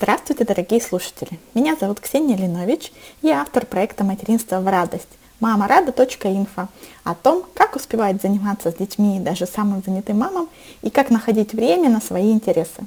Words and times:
Здравствуйте, 0.00 0.44
дорогие 0.44 0.80
слушатели! 0.80 1.40
Меня 1.54 1.74
зовут 1.74 1.98
Ксения 1.98 2.36
Линович, 2.36 2.92
я 3.20 3.40
автор 3.40 3.66
проекта 3.66 4.04
«Материнство 4.04 4.60
в 4.60 4.68
радость» 4.68 5.08
мамарада.инфо 5.40 6.68
о 7.02 7.14
том, 7.16 7.42
как 7.52 7.74
успевать 7.74 8.22
заниматься 8.22 8.70
с 8.70 8.76
детьми 8.76 9.18
даже 9.18 9.44
самым 9.44 9.82
занятым 9.84 10.20
мамам 10.20 10.48
и 10.82 10.90
как 10.90 11.10
находить 11.10 11.52
время 11.52 11.88
на 11.90 12.00
свои 12.00 12.30
интересы. 12.30 12.82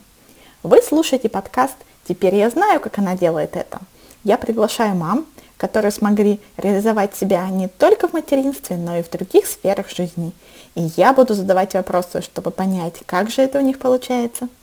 Вы 0.64 0.82
слушаете 0.82 1.28
подкаст 1.28 1.76
«Теперь 2.08 2.36
я 2.36 2.50
знаю, 2.50 2.80
как 2.80 2.98
она 2.98 3.18
делает 3.18 3.58
это». 3.58 3.80
Я 4.24 4.38
приглашаю 4.38 4.96
мам, 4.96 5.26
которые 5.58 5.92
смогли 5.92 6.40
реализовать 6.56 7.14
себя 7.14 7.46
не 7.50 7.68
только 7.68 8.08
в 8.08 8.14
материнстве, 8.14 8.78
но 8.78 8.96
и 8.96 9.04
в 9.04 9.10
других 9.10 9.48
сферах 9.48 9.90
жизни. 9.90 10.32
И 10.76 10.84
я 10.96 11.12
буду 11.12 11.34
задавать 11.34 11.74
вопросы, 11.74 12.22
чтобы 12.22 12.52
понять, 12.52 13.02
как 13.06 13.30
же 13.30 13.42
это 13.42 13.60
у 13.60 13.62
них 13.62 13.80
получается– 13.80 14.48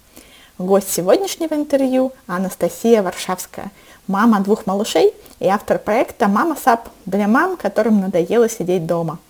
Гость 0.58 0.92
сегодняшнего 0.92 1.54
интервью– 1.54 2.12
Анастасия 2.26 3.00
Варшавская, 3.00 3.70
мама 4.08 4.40
двух 4.40 4.66
малышей 4.66 5.14
и 5.38 5.46
автор 5.46 5.78
проекта 5.78 6.26
«Mama's 6.26 6.56
Up» 6.56 6.88
для 7.06 7.28
мам, 7.28 7.56
которым 7.56 8.00
надоело 8.00 8.48
сидеть 8.48 8.84
дома. 8.84 9.20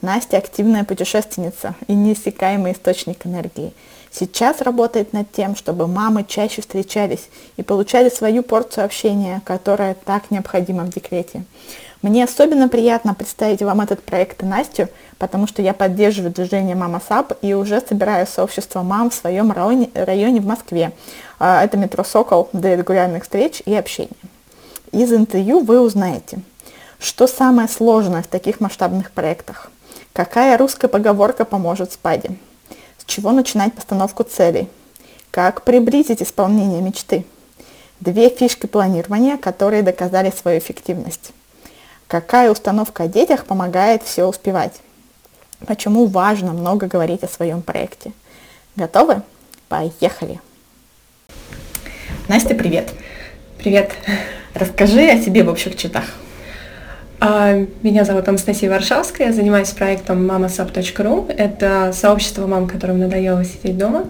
Настя– 0.00 0.36
активная 0.38 0.82
путешественница 0.82 1.76
и 1.86 1.92
неиссякаемый 1.92 2.72
источник 2.72 3.24
энергии. 3.24 3.72
Сейчас 4.10 4.60
работает 4.60 5.12
над 5.12 5.30
тем, 5.30 5.54
чтобы 5.54 5.86
мамы 5.86 6.24
чаще 6.24 6.62
встречались 6.62 7.28
и 7.56 7.62
получали 7.62 8.08
свою 8.08 8.42
порцию 8.42 8.84
общения, 8.84 9.40
которая 9.44 9.94
так 9.94 10.32
необходима 10.32 10.82
в 10.82 10.88
декрете. 10.88 11.44
Мне 12.02 12.24
особенно 12.24 12.68
приятно 12.68 13.14
представить 13.14 13.62
вам 13.62 13.80
этот 13.80 14.02
проект 14.02 14.42
и 14.42 14.46
Настю, 14.46 14.88
потому 15.18 15.46
что 15.46 15.62
я 15.62 15.72
поддерживаю 15.72 16.32
движение 16.32 16.74
Mama's 16.74 17.00
Up 17.08 17.34
и 17.42 17.54
уже 17.54 17.80
собираю 17.80 18.26
сообщество 18.26 18.82
мам 18.82 19.10
в 19.10 19.14
своем 19.14 19.52
районе, 19.52 19.88
районе 19.94 20.40
в 20.40 20.46
Москве. 20.46 20.92
А, 21.38 21.62
это 21.62 21.76
метро 21.76 22.02
«Сокол» 22.02 22.48
для 22.52 22.76
регулярных 22.76 23.22
встреч 23.22 23.62
и 23.66 23.74
общения. 23.74 24.10
Из 24.90 25.12
интервью 25.12 25.60
вы 25.60 25.80
узнаете, 25.80 26.40
что 26.98 27.28
самое 27.28 27.68
сложное 27.68 28.22
в 28.22 28.26
таких 28.26 28.58
масштабных 28.58 29.12
проектах, 29.12 29.70
какая 30.12 30.58
русская 30.58 30.88
поговорка 30.88 31.44
поможет 31.44 31.92
спаде, 31.92 32.32
с 32.98 33.04
чего 33.04 33.30
начинать 33.30 33.74
постановку 33.74 34.24
целей, 34.24 34.68
как 35.30 35.62
приблизить 35.62 36.20
исполнение 36.20 36.82
мечты, 36.82 37.24
две 38.00 38.28
фишки 38.28 38.66
планирования, 38.66 39.36
которые 39.36 39.84
доказали 39.84 40.32
свою 40.32 40.58
эффективность, 40.58 41.32
какая 42.12 42.50
установка 42.50 43.04
о 43.04 43.08
детях 43.08 43.46
помогает 43.46 44.02
все 44.02 44.26
успевать, 44.26 44.74
почему 45.66 46.04
важно 46.04 46.52
много 46.52 46.86
говорить 46.86 47.24
о 47.24 47.26
своем 47.26 47.62
проекте. 47.62 48.12
Готовы? 48.76 49.22
Поехали! 49.70 50.38
Настя, 52.28 52.54
привет! 52.54 52.92
Привет! 53.56 53.92
Расскажи 54.52 55.08
о 55.08 55.22
себе 55.22 55.42
в 55.42 55.48
общих 55.48 55.74
чертах. 55.74 56.04
А, 57.18 57.64
меня 57.82 58.04
зовут 58.04 58.28
Анастасия 58.28 58.68
Варшавская, 58.68 59.28
я 59.28 59.32
занимаюсь 59.32 59.70
проектом 59.70 60.30
mamasap.ru. 60.30 61.34
Это 61.34 61.94
сообщество 61.94 62.46
мам, 62.46 62.68
которым 62.68 62.98
надоело 62.98 63.42
сидеть 63.42 63.78
дома. 63.78 64.04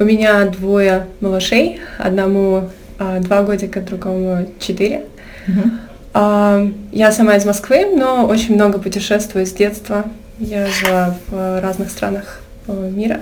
У 0.00 0.04
меня 0.04 0.46
двое 0.46 1.08
малышей, 1.20 1.82
одному 1.98 2.70
а, 2.98 3.18
два 3.18 3.42
годика, 3.42 3.82
другому 3.82 4.46
четыре. 4.60 5.04
Угу. 5.46 5.83
Я 6.14 7.10
сама 7.12 7.34
из 7.36 7.44
Москвы, 7.44 7.86
но 7.86 8.26
очень 8.26 8.54
много 8.54 8.78
путешествую 8.78 9.46
с 9.46 9.52
детства. 9.52 10.04
Я 10.38 10.68
жила 10.68 11.16
в 11.28 11.60
разных 11.60 11.90
странах 11.90 12.40
мира, 12.68 13.20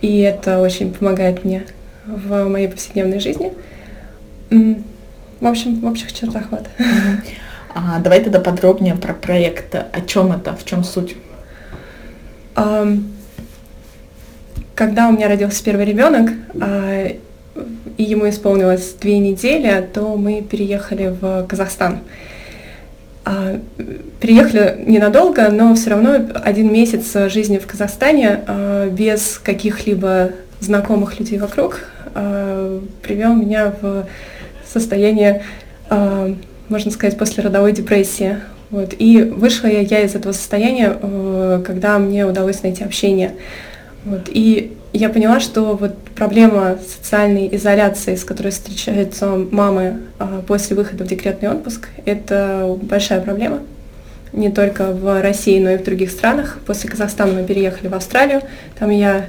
и 0.00 0.20
это 0.20 0.60
очень 0.60 0.94
помогает 0.94 1.44
мне 1.44 1.66
в 2.06 2.48
моей 2.48 2.68
повседневной 2.68 3.18
жизни. 3.18 3.52
В 4.50 5.46
общем, 5.46 5.80
в 5.80 5.86
общих 5.86 6.12
чертах 6.12 6.44
вот. 6.50 6.66
А, 7.74 7.98
давай 8.00 8.22
тогда 8.22 8.40
подробнее 8.40 8.94
про 8.94 9.12
проект. 9.12 9.74
О 9.74 10.00
чем 10.06 10.32
это, 10.32 10.56
в 10.56 10.64
чем 10.64 10.84
суть? 10.84 11.16
Когда 14.74 15.08
у 15.08 15.12
меня 15.12 15.28
родился 15.28 15.62
первый 15.62 15.84
ребенок, 15.84 16.30
а, 16.60 17.12
и 17.96 18.04
ему 18.04 18.28
исполнилось 18.28 18.94
две 19.00 19.18
недели, 19.18 19.88
то 19.92 20.16
мы 20.16 20.42
переехали 20.42 21.14
в 21.20 21.46
Казахстан. 21.46 22.00
А, 23.24 23.60
приехали 24.20 24.84
ненадолго, 24.86 25.50
но 25.50 25.74
все 25.74 25.90
равно 25.90 26.16
один 26.34 26.72
месяц 26.72 27.12
жизни 27.30 27.58
в 27.58 27.66
Казахстане 27.66 28.40
а, 28.46 28.88
без 28.88 29.38
каких-либо 29.42 30.30
знакомых 30.60 31.18
людей 31.18 31.38
вокруг 31.38 31.80
а, 32.14 32.80
привел 33.02 33.34
меня 33.34 33.74
в 33.80 34.06
состояние, 34.66 35.42
можно 36.68 36.90
сказать, 36.90 37.16
после 37.16 37.42
родовой 37.42 37.72
депрессии. 37.72 38.36
Вот. 38.70 38.94
И 38.98 39.22
вышла 39.22 39.66
я, 39.66 40.02
из 40.02 40.14
этого 40.14 40.32
состояния, 40.32 40.94
когда 41.64 41.98
мне 41.98 42.26
удалось 42.26 42.62
найти 42.62 42.84
общение. 42.84 43.32
Вот. 44.04 44.28
И 44.28 44.76
я 44.92 45.08
поняла, 45.08 45.40
что 45.40 45.76
вот 45.76 45.96
проблема 46.14 46.78
социальной 46.86 47.48
изоляции, 47.54 48.14
с 48.14 48.24
которой 48.24 48.50
встречаются 48.50 49.26
мамы 49.50 50.00
а, 50.18 50.42
после 50.46 50.76
выхода 50.76 51.04
в 51.04 51.06
декретный 51.06 51.50
отпуск, 51.50 51.88
это 52.04 52.76
большая 52.82 53.20
проблема. 53.20 53.60
Не 54.32 54.50
только 54.50 54.92
в 54.92 55.22
России, 55.22 55.58
но 55.58 55.70
и 55.70 55.78
в 55.78 55.84
других 55.84 56.10
странах. 56.10 56.58
После 56.66 56.90
Казахстана 56.90 57.32
мы 57.32 57.44
переехали 57.44 57.88
в 57.88 57.94
Австралию. 57.94 58.42
Там 58.78 58.90
я 58.90 59.26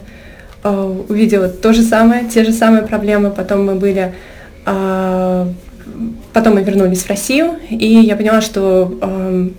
а, 0.64 0.86
увидела 0.86 1.50
то 1.50 1.74
же 1.74 1.84
самое, 1.84 2.26
те 2.26 2.44
же 2.44 2.52
самые 2.52 2.84
проблемы. 2.84 3.32
Потом 3.32 3.66
мы 3.66 3.76
были 3.76 4.14
а, 4.66 5.48
Потом 6.34 6.56
мы 6.56 6.64
вернулись 6.64 7.04
в 7.04 7.10
Россию, 7.10 7.56
и 7.70 7.86
я 7.86 8.16
поняла, 8.16 8.42
что 8.42 9.52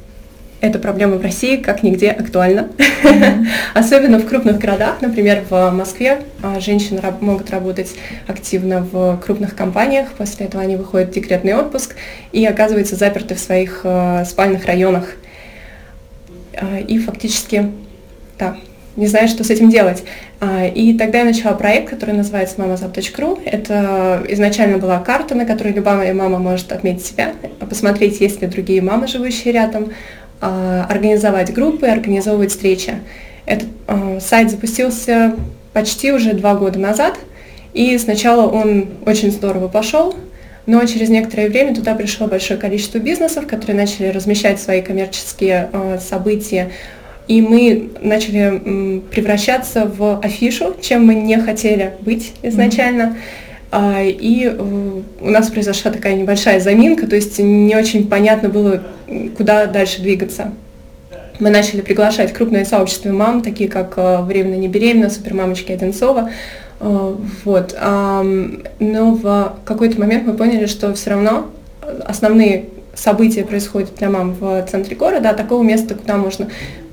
эта 0.61 0.79
проблема 0.79 1.17
в 1.17 1.23
России 1.23 1.57
как 1.57 1.83
нигде 1.83 2.11
актуальна. 2.11 2.69
Mm-hmm. 2.77 3.47
Особенно 3.75 4.19
в 4.19 4.27
крупных 4.27 4.59
городах, 4.59 5.01
например, 5.01 5.45
в 5.49 5.71
Москве 5.71 6.23
а, 6.43 6.61
женщины 6.61 7.01
раб- 7.01 7.23
могут 7.23 7.51
работать 7.51 7.95
активно 8.27 8.83
в 8.83 9.19
крупных 9.25 9.57
компаниях, 9.57 10.09
после 10.17 10.47
этого 10.47 10.63
они 10.63 10.77
выходят 10.77 11.11
в 11.11 11.13
декретный 11.13 11.55
отпуск 11.55 11.97
и 12.33 12.45
оказываются 12.45 12.97
заперты 12.97 13.35
в 13.35 13.39
своих 13.41 13.81
э, 13.85 14.25
спальных 14.27 14.67
районах. 14.67 15.17
Э, 16.53 16.81
и 16.81 16.99
фактически, 16.99 17.73
да, 18.39 18.57
не 18.97 19.07
знаю, 19.07 19.29
что 19.29 19.45
с 19.45 19.51
этим 19.51 19.71
делать. 19.71 20.03
И 20.75 20.97
тогда 20.99 21.19
я 21.19 21.25
начала 21.25 21.55
проект, 21.55 21.91
который 21.91 22.15
называется 22.15 22.57
mamazap.ru. 22.57 23.41
Это 23.45 24.23
изначально 24.29 24.79
была 24.79 24.99
карта, 24.99 25.35
на 25.35 25.47
которой 25.47 25.73
любая 25.73 26.13
мама 26.13 26.39
может 26.39 26.73
отметить 26.73 27.07
себя, 27.07 27.35
посмотреть, 27.61 28.21
есть 28.21 28.43
ли 28.43 28.49
другие 28.49 28.83
мамы, 28.83 29.07
живущие 29.07 29.53
рядом, 29.53 29.93
а, 29.93 30.20
организовать 30.41 31.53
группы, 31.53 31.87
организовывать 31.87 32.51
встречи. 32.51 32.95
Этот 33.47 33.69
а, 33.87 34.19
сайт 34.21 34.51
запустился 34.51 35.35
почти 35.73 36.13
уже 36.13 36.33
два 36.33 36.55
года 36.55 36.79
назад, 36.79 37.19
и 37.73 37.97
сначала 37.99 38.47
он 38.49 38.89
очень 39.07 39.31
здорово 39.31 39.69
пошел, 39.69 40.15
но 40.67 40.85
через 40.87 41.09
некоторое 41.09 41.49
время 41.49 41.75
туда 41.75 41.95
пришло 41.95 42.27
большое 42.27 42.59
количество 42.59 42.99
бизнесов, 42.99 43.47
которые 43.47 43.77
начали 43.77 44.09
размещать 44.09 44.61
свои 44.61 44.83
коммерческие 44.83 45.69
э, 45.73 45.99
события, 46.01 46.71
и 47.29 47.43
мы 47.43 47.91
начали 48.01 49.01
превращаться 49.11 49.87
в 49.87 50.21
афишу, 50.21 50.75
чем 50.81 51.07
мы 51.07 51.15
не 51.15 51.39
хотели 51.39 51.93
быть 52.01 52.33
изначально. 52.43 53.03
Mm-hmm. 53.03 53.50
А, 53.73 54.03
и 54.03 54.47
э, 54.47 55.01
у 55.21 55.31
нас 55.31 55.49
произошла 55.49 55.93
такая 55.93 56.15
небольшая 56.17 56.59
заминка, 56.59 57.07
то 57.07 57.15
есть 57.15 57.39
не 57.39 57.77
очень 57.77 58.09
понятно 58.09 58.49
было, 58.49 58.83
куда 59.37 59.67
дальше 59.67 60.03
двигаться. 60.03 60.53
Мы 61.39 61.51
начали 61.51 61.81
приглашать 61.81 62.33
крупные 62.33 62.65
сообщества 62.65 63.11
мам, 63.11 63.43
такие 63.43 63.71
как 63.71 63.95
э, 63.97 64.23
«Временно 64.23 64.57
не 64.57 64.67
беременна», 64.67 65.09
«Супермамочки 65.09 65.71
Одинцова». 65.71 66.31
Э, 66.81 67.17
вот. 67.45 67.77
Но 67.79 69.15
в 69.15 69.57
какой-то 69.65 70.01
момент 70.01 70.27
мы 70.27 70.35
поняли, 70.35 70.67
что 70.67 70.93
все 70.95 71.11
равно 71.11 71.47
основные 72.05 72.67
события 72.95 73.45
происходят 73.45 73.95
для 73.97 74.11
мам 74.11 74.35
в 74.35 74.67
центре 74.67 74.97
города, 74.97 75.31
а 75.31 75.35
такого 75.35 75.63
места, 75.63 75.95
куда 75.95 76.17
можно 76.17 76.49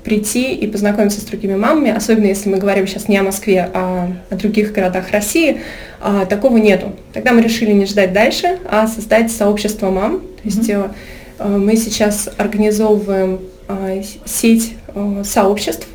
прийти 0.08 0.54
и 0.54 0.66
познакомиться 0.66 1.20
с 1.20 1.24
другими 1.24 1.54
мамами, 1.54 1.90
особенно 1.94 2.24
если 2.24 2.48
мы 2.48 2.56
говорим 2.56 2.86
сейчас 2.86 3.08
не 3.08 3.18
о 3.18 3.22
Москве, 3.22 3.68
а 3.74 4.10
о 4.30 4.36
других 4.36 4.72
городах 4.72 5.10
России, 5.10 5.60
а, 6.00 6.24
такого 6.24 6.56
нету. 6.56 6.94
Тогда 7.12 7.32
мы 7.32 7.42
решили 7.42 7.72
не 7.72 7.84
ждать 7.84 8.14
дальше, 8.14 8.58
а 8.70 8.86
создать 8.86 9.30
сообщество 9.30 9.90
мам. 9.90 10.20
То 10.20 10.44
есть 10.44 10.70
mm-hmm. 10.70 11.58
мы 11.58 11.76
сейчас 11.76 12.30
организовываем 12.38 13.40
а, 13.68 14.02
сеть 14.24 14.76
а, 14.94 15.22
сообществ, 15.24 15.86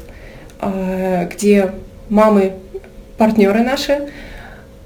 а, 0.60 1.26
где 1.26 1.72
мамы, 2.08 2.54
партнеры 3.18 3.62
наши, 3.62 4.10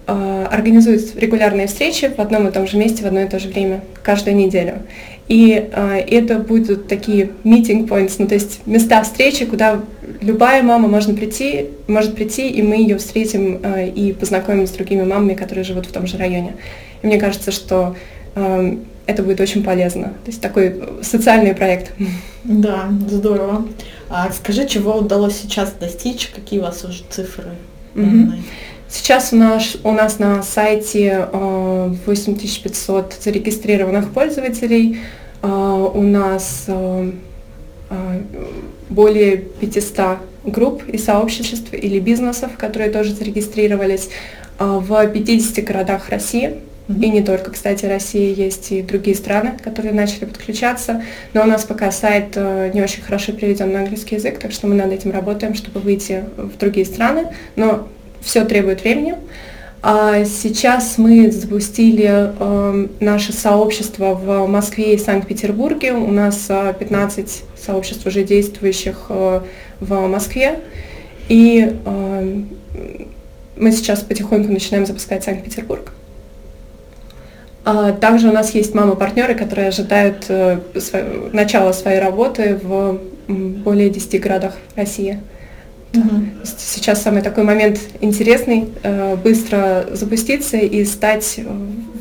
организуют 0.06 1.18
регулярные 1.18 1.68
встречи 1.68 2.10
в 2.16 2.20
одном 2.20 2.48
и 2.48 2.52
том 2.52 2.66
же 2.66 2.78
месте 2.78 3.04
в 3.04 3.08
одно 3.08 3.24
и 3.24 3.28
то 3.28 3.40
же 3.40 3.50
время, 3.50 3.82
каждую 4.04 4.38
неделю. 4.38 4.76
И 5.28 5.70
э, 5.72 6.00
это 6.08 6.40
будут 6.40 6.88
такие 6.88 7.32
meeting 7.44 7.88
points, 7.88 8.16
ну 8.18 8.28
то 8.28 8.36
есть 8.36 8.66
места 8.66 9.04
встречи, 9.04 9.46
куда 9.46 9.82
любая 10.22 10.64
мама 10.64 10.88
можно 10.88 11.14
прийти, 11.14 11.66
может 11.88 12.16
прийти, 12.16 12.50
и 12.50 12.62
мы 12.62 12.78
ее 12.78 12.98
встретим 12.98 13.60
э, 13.62 13.90
и 13.90 14.14
познакомим 14.14 14.68
с 14.68 14.72
другими 14.72 15.04
мамами, 15.04 15.34
которые 15.34 15.66
живут 15.66 15.86
в 15.86 15.92
том 15.92 16.08
же 16.08 16.18
районе. 16.18 16.56
И 17.02 17.08
мне 17.08 17.20
кажется, 17.20 17.52
что 17.52 17.96
э, 18.36 18.78
это 19.06 19.24
будет 19.24 19.42
очень 19.42 19.64
полезно. 19.64 20.04
То 20.04 20.28
есть 20.28 20.42
такой 20.42 20.82
социальный 21.02 21.54
проект. 21.54 21.92
Да, 22.46 22.90
здорово. 23.10 23.66
А 24.10 24.32
скажи, 24.32 24.66
чего 24.68 24.96
удалось 24.96 25.36
сейчас 25.36 25.74
достичь, 25.78 26.32
какие 26.34 26.60
у 26.60 26.64
вас 26.64 26.84
уже 26.86 27.04
цифры? 27.10 27.52
Угу. 27.96 28.34
Сейчас 28.90 29.34
у 29.34 29.36
нас, 29.36 29.76
у 29.84 29.92
нас 29.92 30.18
на 30.20 30.42
сайте 30.44 31.28
8500 31.34 33.06
э, 33.06 33.22
зарегистрированных 33.22 34.12
пользователей. 34.12 35.00
Э, 35.42 35.48
у 35.94 36.02
нас 36.02 36.66
э, 36.68 37.12
более 38.90 39.38
500 39.38 40.20
групп 40.46 40.84
и 40.88 40.98
сообществ 40.98 41.74
или 41.74 42.00
бизнесов, 42.00 42.52
которые 42.58 42.90
тоже 42.90 43.14
зарегистрировались 43.14 44.10
в 44.60 45.08
50 45.08 45.66
городах 45.66 46.10
России. 46.10 46.56
Mm-hmm. 46.88 47.04
И 47.04 47.10
не 47.10 47.22
только, 47.22 47.52
кстати, 47.52 47.86
Россия, 47.86 48.34
есть 48.34 48.72
и 48.72 48.82
другие 48.82 49.16
страны, 49.16 49.58
которые 49.62 49.94
начали 49.94 50.24
подключаться. 50.24 51.04
Но 51.34 51.44
у 51.44 51.46
нас 51.46 51.66
пока 51.66 51.92
сайт 51.92 52.38
не 52.38 52.82
очень 52.82 53.04
хорошо 53.04 53.34
переведен 53.34 53.74
на 53.74 53.80
английский 53.80 54.16
язык, 54.16 54.40
так 54.40 54.54
что 54.54 54.68
мы 54.68 54.76
над 54.76 54.92
этим 54.94 55.12
работаем, 55.12 55.54
чтобы 55.54 55.82
выйти 55.82 56.24
в 56.38 56.58
другие 56.58 56.86
страны. 56.86 57.28
Но 57.58 57.90
все 58.22 58.46
требует 58.46 58.82
времени. 58.82 59.16
А 59.82 60.26
сейчас 60.26 60.98
мы 60.98 61.32
запустили 61.32 62.10
э, 62.10 62.88
наше 63.00 63.32
сообщество 63.32 64.16
в 64.16 64.48
Москве 64.48 64.96
и 64.96 64.98
Санкт-Петербурге. 64.98 65.94
У 65.94 66.12
нас 66.12 66.48
15 66.48 67.20
э, 67.26 67.62
сообществ 67.62 68.06
уже 68.06 68.24
действующих 68.24 69.06
э, 69.10 69.42
в 69.80 70.08
Москве. 70.08 70.60
И 71.30 71.74
э, 71.86 72.42
мы 73.56 73.72
сейчас 73.72 74.02
потихоньку 74.02 74.52
начинаем 74.52 74.86
запускать 74.86 75.24
Санкт-Петербург. 75.24 75.92
А 77.64 77.92
также 77.92 78.30
у 78.30 78.32
нас 78.32 78.56
есть 78.56 78.74
мамы-партнеры, 78.74 79.36
которые 79.36 79.68
ожидают 79.68 80.26
э, 80.30 80.60
начала 81.34 81.74
своей 81.74 82.00
работы 82.00 82.60
в 82.64 83.00
более 83.28 83.90
10 83.90 84.22
городах 84.22 84.56
России. 84.76 85.20
Угу. 85.94 86.26
Сейчас 86.58 87.02
самый 87.02 87.22
такой 87.22 87.44
момент 87.44 87.80
интересный, 88.02 88.66
э, 88.84 89.16
быстро 89.16 89.88
запуститься 89.92 90.58
и 90.58 90.86
стать, 90.86 91.36
э, 91.38 91.44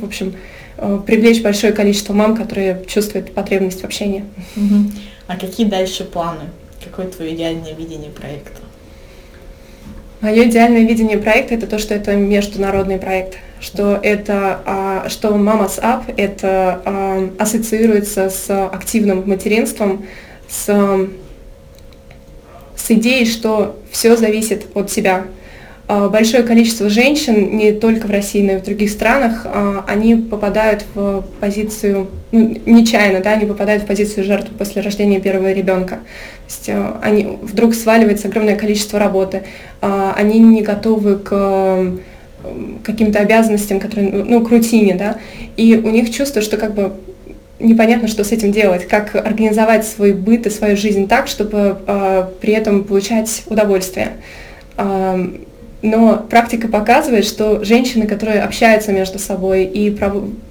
в 0.01 0.05
общем, 0.05 0.35
э, 0.79 1.01
привлечь 1.07 1.43
большое 1.43 1.73
количество 1.73 2.13
мам, 2.13 2.37
которые 2.37 2.85
чувствуют 2.87 3.33
потребность 3.33 3.81
в 3.81 3.85
общении. 3.85 4.25
Угу. 4.57 4.91
А 5.29 5.37
какие 5.37 5.67
дальше 5.67 6.05
планы? 6.05 6.51
Какое 6.85 7.07
твое 7.07 7.35
идеальное 7.35 7.75
видение 7.75 8.11
проекта? 8.11 8.61
Мое 10.21 10.49
идеальное 10.49 10.83
видение 10.83 11.19
проекта 11.19 11.55
это 11.55 11.67
то, 11.67 11.79
что 11.79 11.95
это 11.95 12.17
международный 12.17 12.99
проект, 12.99 13.37
что 13.61 13.99
это, 14.03 14.61
а, 14.65 15.09
что 15.09 15.29
Mamas 15.37 15.79
Up 15.79 16.05
это 16.17 16.81
а, 16.85 17.31
ассоциируется 17.39 18.31
с 18.31 18.69
активным 18.69 19.29
материнством, 19.29 20.07
с 20.49 21.09
с 22.87 22.91
идеей, 22.93 23.27
что 23.27 23.77
все 23.91 24.17
зависит 24.17 24.67
от 24.75 24.91
себя. 24.91 25.25
А, 25.89 26.09
большое 26.09 26.45
количество 26.45 26.89
женщин, 26.89 27.57
не 27.57 27.73
только 27.73 28.07
в 28.07 28.11
России, 28.11 28.43
но 28.43 28.53
и 28.53 28.57
в 28.59 28.63
других 28.63 28.91
странах, 28.91 29.43
а, 29.45 29.85
они 29.89 30.15
попадают 30.15 30.85
в 30.95 31.25
позицию, 31.41 32.09
ну, 32.31 32.57
нечаянно, 32.65 33.21
да, 33.21 33.33
они 33.33 33.47
попадают 33.47 33.83
в 33.83 33.87
позицию 33.87 34.25
жертвы 34.25 34.55
после 34.57 34.83
рождения 34.83 35.21
первого 35.21 35.53
ребенка. 35.53 35.97
То 35.97 36.01
есть 36.49 36.69
а, 36.69 37.01
они, 37.03 37.39
вдруг 37.43 37.75
сваливается 37.75 38.29
огромное 38.29 38.57
количество 38.57 39.01
работы, 39.01 39.43
они 39.81 40.39
не 40.39 40.63
готовы 40.63 41.17
к 41.17 41.93
каким-то 42.85 43.19
обязанностям, 43.19 43.81
которые, 43.81 44.11
ну, 44.11 44.45
к 44.45 44.51
рутине, 44.51 44.95
да, 44.95 45.17
и 45.57 45.77
у 45.77 45.91
них 45.91 46.13
чувство, 46.13 46.41
что 46.41 46.57
как 46.57 46.75
бы 46.75 46.93
непонятно, 47.59 48.09
что 48.09 48.25
с 48.25 48.33
этим 48.33 48.53
делать, 48.53 48.87
как 48.87 49.15
организовать 49.15 49.87
свой 49.87 50.13
быт 50.13 50.47
и 50.47 50.51
свою 50.51 50.77
жизнь 50.77 51.09
так, 51.09 51.29
чтобы 51.29 51.79
э, 51.87 52.27
при 52.41 52.53
этом 52.53 52.85
получать 52.85 53.43
удовольствие. 53.47 54.13
Э, 54.77 55.27
но 55.83 56.17
практика 56.29 56.69
показывает, 56.69 57.25
что 57.25 57.63
женщины, 57.65 58.07
которые 58.07 58.43
общаются 58.43 58.93
между 58.93 59.19
собой 59.19 59.65
и 59.65 59.97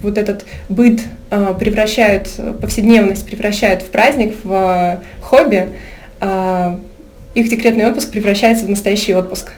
вот 0.01 0.17
этот 0.17 0.45
быт 0.69 1.01
э, 1.29 1.53
превращают, 1.59 2.29
повседневность 2.61 3.25
превращают 3.25 3.81
в 3.81 3.87
праздник, 3.87 4.35
в 4.43 4.53
э, 4.53 4.97
хобби, 5.21 5.69
э, 6.21 6.77
их 7.33 7.49
декретный 7.49 7.87
отпуск 7.87 8.11
превращается 8.11 8.65
в 8.65 8.69
настоящий 8.69 9.13
отпуск. 9.13 9.51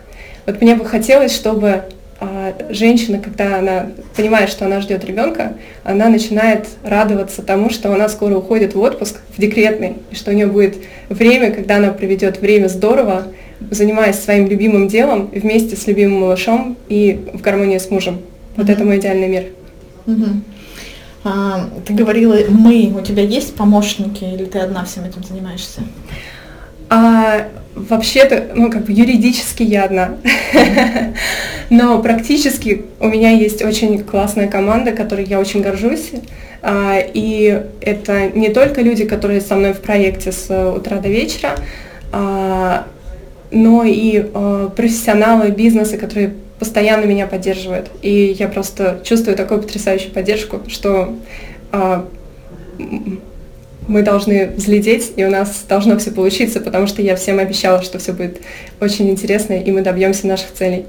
Вот 0.46 0.62
мне 0.62 0.76
бы 0.76 0.86
хотелось, 0.86 1.36
чтобы 1.36 1.84
а 2.20 2.56
женщина, 2.72 3.20
когда 3.20 3.60
она 3.60 3.92
понимает, 4.16 4.50
что 4.50 4.66
она 4.66 4.82
ждет 4.82 5.06
ребенка, 5.06 5.54
она 5.84 6.10
начинает 6.10 6.68
радоваться 6.84 7.44
тому, 7.44 7.70
что 7.70 7.94
она 7.94 8.10
скоро 8.10 8.36
уходит 8.36 8.74
в 8.74 8.80
отпуск, 8.80 9.18
в 9.36 9.40
декретный, 9.40 9.98
и 10.10 10.16
что 10.16 10.32
у 10.32 10.34
нее 10.34 10.48
будет 10.48 10.78
время, 11.10 11.52
когда 11.52 11.78
она 11.78 11.92
проведет 11.92 12.42
время 12.42 12.70
здорово, 12.70 13.28
занимаясь 13.70 14.16
своим 14.18 14.48
любимым 14.48 14.88
делом 14.88 15.30
вместе 15.32 15.76
с 15.76 15.86
любимым 15.86 16.22
малышом 16.22 16.78
и 16.90 17.28
в 17.34 17.42
гармонии 17.42 17.78
с 17.78 17.92
мужем. 17.92 18.22
Вот 18.56 18.68
mm-hmm. 18.68 18.72
это 18.72 18.84
мой 18.84 18.98
идеальный 18.98 19.28
мир. 19.28 19.44
Mm-hmm. 20.08 20.42
А, 21.24 21.70
ты 21.86 21.94
говорила, 21.94 22.36
мы, 22.50 22.94
у 22.98 23.02
тебя 23.02 23.22
есть 23.24 23.56
помощники 23.56 24.24
или 24.24 24.46
ты 24.46 24.60
одна 24.60 24.86
всем 24.86 25.04
этим 25.06 25.24
занимаешься? 25.24 25.82
А, 26.90 27.48
вообще-то, 27.78 28.48
ну, 28.56 28.72
как 28.72 28.86
бы 28.86 28.92
юридически 28.92 29.64
я 29.64 29.86
одна. 29.86 30.18
Но 31.70 32.02
практически 32.02 32.86
у 33.00 33.08
меня 33.08 33.32
есть 33.32 33.64
очень 33.64 34.04
классная 34.04 34.48
команда, 34.48 34.92
которой 34.92 35.26
я 35.26 35.40
очень 35.40 35.62
горжусь. 35.62 36.12
А, 36.62 36.98
и 37.00 37.64
это 37.82 38.30
не 38.30 38.50
только 38.50 38.82
люди, 38.82 39.06
которые 39.06 39.42
со 39.42 39.56
мной 39.56 39.74
в 39.74 39.82
проекте 39.82 40.32
с 40.32 40.50
утра 40.76 40.98
до 40.98 41.08
вечера, 41.08 41.52
а, 42.12 42.88
но 43.52 43.84
и 43.84 44.26
а, 44.34 44.70
профессионалы 44.70 45.50
бизнеса, 45.50 45.98
которые 45.98 46.34
постоянно 46.60 47.06
меня 47.06 47.28
поддерживают. 47.28 47.92
И 48.02 48.36
я 48.38 48.48
просто 48.48 49.00
чувствую 49.04 49.38
такую 49.38 49.62
потрясающую 49.62 50.12
поддержку, 50.12 50.62
что 50.68 51.16
мы 53.88 54.02
должны 54.04 54.48
взлететь, 54.56 55.14
и 55.16 55.26
у 55.26 55.30
нас 55.30 55.66
должно 55.68 55.98
все 55.98 56.12
получиться, 56.12 56.60
потому 56.60 56.88
что 56.88 57.02
я 57.02 57.16
всем 57.16 57.40
обещала, 57.40 57.82
что 57.82 58.00
все 58.00 58.14
будет 58.14 58.40
очень 58.80 59.10
интересно, 59.10 59.54
и 59.54 59.72
мы 59.72 59.82
добьемся 59.82 60.28
наших 60.28 60.54
целей. 60.54 60.86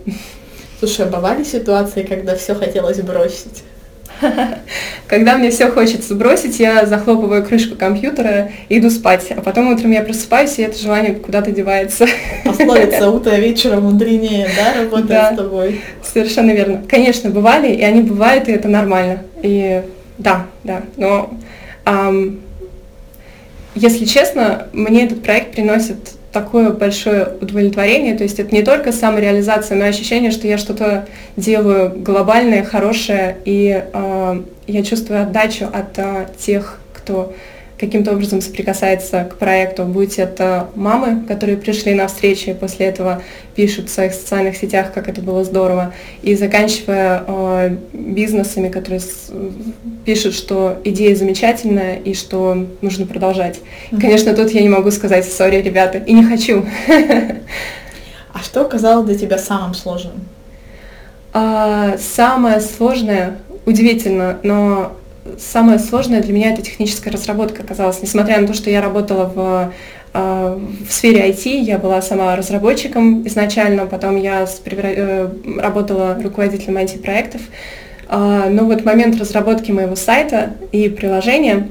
Слушай, 0.78 1.06
а 1.06 1.08
бывали 1.08 1.42
ситуации, 1.44 2.02
когда 2.02 2.36
все 2.36 2.54
хотелось 2.54 3.00
бросить? 3.00 3.64
Когда 5.06 5.36
мне 5.36 5.50
все 5.50 5.70
хочется 5.70 6.14
бросить, 6.14 6.58
я 6.58 6.86
захлопываю 6.86 7.44
крышку 7.44 7.76
компьютера 7.76 8.50
и 8.68 8.78
иду 8.78 8.90
спать. 8.90 9.26
А 9.30 9.40
потом 9.40 9.72
утром 9.72 9.92
я 9.92 10.02
просыпаюсь, 10.02 10.58
и 10.58 10.62
это 10.62 10.78
желание 10.78 11.14
куда-то 11.14 11.50
девается. 11.50 12.06
Пословица 12.44 13.10
«утро 13.10 13.30
вечером 13.36 13.84
мудренее», 13.84 14.48
да, 14.56 14.80
работает 14.80 15.08
да, 15.08 15.32
с 15.32 15.36
тобой? 15.36 15.80
Совершенно 16.02 16.50
верно. 16.50 16.82
Конечно, 16.88 17.30
бывали, 17.30 17.72
и 17.72 17.82
они 17.82 18.02
бывают, 18.02 18.48
и 18.48 18.52
это 18.52 18.68
нормально. 18.68 19.22
И 19.42 19.82
да, 20.18 20.46
да, 20.64 20.82
но 20.96 21.30
эм, 21.86 22.40
если 23.74 24.04
честно, 24.04 24.68
мне 24.72 25.04
этот 25.04 25.22
проект 25.22 25.52
приносит 25.52 25.96
такое 26.32 26.70
большое 26.70 27.28
удовлетворение, 27.40 28.16
то 28.16 28.22
есть 28.22 28.38
это 28.38 28.54
не 28.54 28.62
только 28.62 28.92
самореализация, 28.92 29.76
но 29.76 29.86
и 29.86 29.88
ощущение, 29.88 30.30
что 30.30 30.46
я 30.46 30.58
что-то 30.58 31.06
делаю 31.36 31.90
глобальное, 31.96 32.64
хорошее, 32.64 33.38
и 33.44 33.82
э, 33.92 34.42
я 34.66 34.82
чувствую 34.82 35.22
отдачу 35.22 35.66
от 35.66 35.98
э, 35.98 36.26
тех, 36.38 36.78
кто 36.92 37.34
каким-то 37.78 38.12
образом 38.12 38.40
соприкасается 38.40 39.24
к 39.24 39.36
проекту, 39.36 39.84
будь 39.84 40.18
это 40.18 40.68
мамы, 40.74 41.24
которые 41.26 41.56
пришли 41.56 41.94
на 41.94 42.08
встречу 42.08 42.50
и 42.50 42.54
после 42.54 42.86
этого 42.86 43.22
пишут 43.54 43.88
в 43.88 43.92
своих 43.92 44.12
социальных 44.12 44.56
сетях, 44.56 44.92
как 44.92 45.08
это 45.08 45.22
было 45.22 45.44
здорово, 45.44 45.94
и 46.22 46.34
заканчивая 46.34 47.24
э, 47.26 47.76
бизнесами, 47.92 48.68
которые 48.68 49.00
с, 49.00 49.30
пишут, 50.04 50.34
что 50.34 50.78
идея 50.84 51.14
замечательная 51.14 51.96
и 51.96 52.14
что 52.14 52.66
нужно 52.80 53.06
продолжать. 53.06 53.60
Mm-hmm. 53.90 54.00
Конечно, 54.00 54.34
тут 54.34 54.50
я 54.50 54.62
не 54.62 54.68
могу 54.68 54.90
сказать 54.90 55.24
«сори, 55.24 55.62
ребята», 55.62 55.98
и 55.98 56.12
не 56.12 56.24
хочу. 56.24 56.66
А 58.30 58.40
что 58.40 58.60
оказалось 58.60 59.06
для 59.06 59.18
тебя 59.18 59.36
самым 59.36 59.74
сложным? 59.74 60.20
А, 61.32 61.96
самое 61.98 62.60
сложное, 62.60 63.38
удивительно, 63.66 64.38
но 64.44 64.96
самое 65.38 65.78
сложное 65.78 66.22
для 66.22 66.32
меня 66.32 66.52
это 66.52 66.62
техническая 66.62 67.12
разработка 67.12 67.62
оказалась. 67.62 68.00
Несмотря 68.02 68.40
на 68.40 68.46
то, 68.46 68.54
что 68.54 68.70
я 68.70 68.80
работала 68.80 69.24
в, 69.24 69.72
э, 70.14 70.58
в 70.88 70.92
сфере 70.92 71.28
IT, 71.30 71.60
я 71.60 71.78
была 71.78 72.00
сама 72.02 72.36
разработчиком 72.36 73.26
изначально, 73.26 73.86
потом 73.86 74.16
я 74.16 74.46
э, 74.64 75.28
работала 75.58 76.18
руководителем 76.22 76.78
IT-проектов. 76.78 77.42
А, 78.08 78.48
но 78.48 78.64
вот 78.64 78.84
момент 78.84 79.20
разработки 79.20 79.70
моего 79.70 79.94
сайта 79.94 80.54
и 80.72 80.88
приложения 80.88 81.68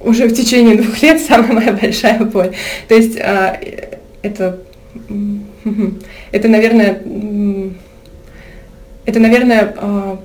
уже 0.00 0.28
в 0.28 0.34
течение 0.34 0.76
двух 0.76 1.02
лет 1.02 1.20
самая 1.26 1.52
моя 1.52 1.72
большая 1.72 2.20
боль. 2.20 2.54
То 2.88 2.94
есть 2.94 3.18
а, 3.18 3.58
это, 4.22 4.58
это, 6.32 6.48
наверное, 6.48 7.02
это, 9.06 9.20
наверное, 9.20 9.74
а, 9.78 10.18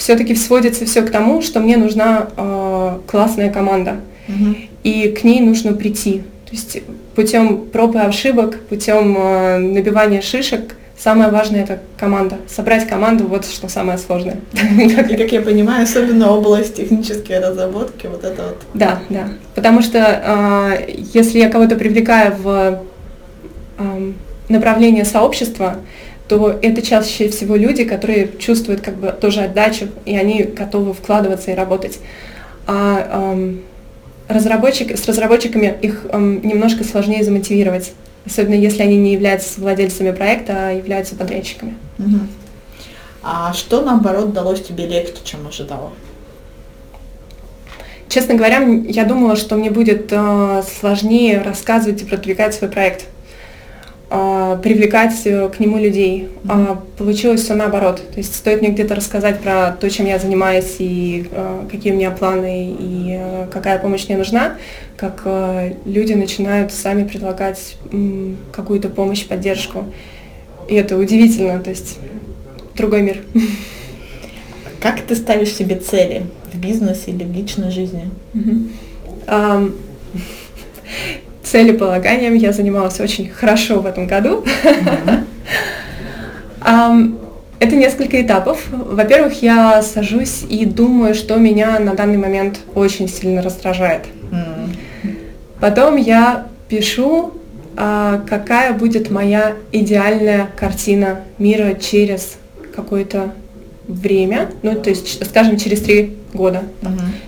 все-таки 0.00 0.34
сводится 0.34 0.84
все 0.86 1.02
к 1.02 1.10
тому, 1.10 1.42
что 1.42 1.60
мне 1.60 1.76
нужна 1.76 2.28
а, 2.36 3.00
классная 3.06 3.52
команда, 3.52 3.96
угу. 4.28 4.56
и 4.82 5.08
к 5.08 5.24
ней 5.24 5.40
нужно 5.40 5.72
прийти. 5.74 6.22
То 6.46 6.52
есть 6.52 6.82
путем 7.14 7.66
проб 7.66 7.94
и 7.94 7.98
ошибок, 7.98 8.58
путем 8.68 9.12
набивания 9.72 10.20
шишек 10.20 10.74
Самое 11.02 11.30
важное 11.30 11.62
это 11.62 11.78
команда. 11.96 12.36
Собрать 12.46 12.86
команду 12.86 13.26
вот 13.26 13.46
что 13.46 13.68
самое 13.68 13.96
сложное. 13.96 14.36
И 14.52 15.16
как 15.16 15.32
я 15.32 15.40
понимаю, 15.40 15.84
особенно 15.84 16.30
область 16.30 16.76
технической 16.76 17.40
разработки, 17.40 18.06
вот 18.06 18.22
это 18.22 18.42
вот. 18.48 18.58
Да, 18.74 18.98
да. 19.08 19.28
Потому 19.54 19.80
что 19.80 19.98
э, 19.98 20.92
если 21.14 21.38
я 21.38 21.48
кого-то 21.48 21.76
привлекаю 21.76 22.36
в 22.36 22.82
э, 23.78 24.12
направление 24.50 25.06
сообщества, 25.06 25.76
то 26.30 26.56
это 26.62 26.80
чаще 26.80 27.28
всего 27.28 27.56
люди, 27.56 27.82
которые 27.84 28.30
чувствуют 28.38 28.82
как 28.82 28.94
бы 28.94 29.08
тоже 29.08 29.40
отдачу, 29.40 29.88
и 30.04 30.16
они 30.16 30.44
готовы 30.44 30.94
вкладываться 30.94 31.50
и 31.50 31.54
работать. 31.54 31.98
А 32.68 33.32
эм, 33.32 33.62
разработчик, 34.28 34.96
с 34.96 35.08
разработчиками 35.08 35.74
их 35.82 36.06
эм, 36.08 36.40
немножко 36.46 36.84
сложнее 36.84 37.24
замотивировать 37.24 37.92
особенно 38.26 38.54
если 38.54 38.82
они 38.82 38.96
не 38.96 39.14
являются 39.14 39.60
владельцами 39.60 40.12
проекта, 40.12 40.68
а 40.68 40.70
являются 40.70 41.16
подрядчиками. 41.16 41.74
Угу. 41.98 42.18
А 43.22 43.52
что, 43.54 43.82
наоборот, 43.82 44.32
далось 44.32 44.62
тебе 44.62 44.86
легче, 44.86 45.14
чем 45.24 45.48
ожидала? 45.48 45.90
Честно 48.08 48.34
говоря, 48.34 48.60
я 48.60 49.04
думала, 49.04 49.36
что 49.36 49.56
мне 49.56 49.70
будет 49.70 50.08
э, 50.12 50.62
сложнее 50.78 51.40
рассказывать 51.40 52.02
и 52.02 52.04
продвигать 52.04 52.54
свой 52.54 52.70
проект. 52.70 53.06
А, 53.06 53.19
привлекать 54.10 55.14
э, 55.24 55.48
к 55.48 55.60
нему 55.60 55.78
людей. 55.78 56.28
Mm-hmm. 56.42 56.78
Получилось 56.98 57.42
все 57.42 57.54
наоборот. 57.54 58.02
То 58.10 58.18
есть 58.18 58.34
стоит 58.34 58.60
мне 58.60 58.70
где-то 58.70 58.96
рассказать 58.96 59.40
про 59.40 59.70
то, 59.72 59.88
чем 59.88 60.06
я 60.06 60.18
занимаюсь 60.18 60.76
и 60.80 61.28
а, 61.30 61.66
какие 61.70 61.92
у 61.92 61.96
меня 61.96 62.10
планы 62.10 62.76
и 62.76 63.20
какая 63.52 63.78
помощь 63.78 64.08
мне 64.08 64.16
нужна, 64.16 64.56
как 64.96 65.22
люди 65.84 66.12
начинают 66.14 66.72
сами 66.72 67.04
предлагать 67.04 67.76
какую-то 68.52 68.88
помощь, 68.88 69.26
поддержку. 69.26 69.86
И 70.68 70.74
это 70.74 70.96
удивительно, 70.96 71.60
то 71.60 71.70
есть 71.70 71.98
другой 72.74 73.02
мир. 73.02 73.18
Как 74.80 75.00
ты 75.02 75.14
ставишь 75.14 75.52
себе 75.52 75.76
цели 75.76 76.26
в 76.52 76.58
бизнесе 76.58 77.10
или 77.10 77.24
в 77.24 77.32
личной 77.32 77.70
жизни? 77.70 78.10
Mm-hmm. 78.34 78.70
Um, 79.26 79.74
целеполаганием 81.50 82.34
я 82.34 82.52
занималась 82.52 83.00
очень 83.00 83.28
хорошо 83.28 83.80
в 83.80 83.86
этом 83.86 84.06
году. 84.06 84.44
Это 87.58 87.76
несколько 87.76 88.22
этапов. 88.22 88.64
Во-первых, 88.70 89.42
я 89.42 89.82
сажусь 89.82 90.44
и 90.48 90.64
думаю, 90.64 91.14
что 91.14 91.36
меня 91.36 91.78
на 91.78 91.94
данный 91.94 92.16
момент 92.16 92.60
очень 92.74 93.06
сильно 93.08 93.42
раздражает. 93.42 94.06
Потом 95.60 95.96
я 95.96 96.46
пишу, 96.68 97.34
а, 97.76 98.22
какая 98.26 98.72
будет 98.72 99.10
моя 99.10 99.56
идеальная 99.72 100.48
картина 100.56 101.20
мира 101.36 101.74
через 101.74 102.38
какое-то 102.74 103.34
время, 103.86 104.48
ну, 104.62 104.74
то 104.74 104.88
есть, 104.88 105.22
скажем, 105.26 105.58
через 105.58 105.82
три 105.82 106.16
года, 106.32 106.62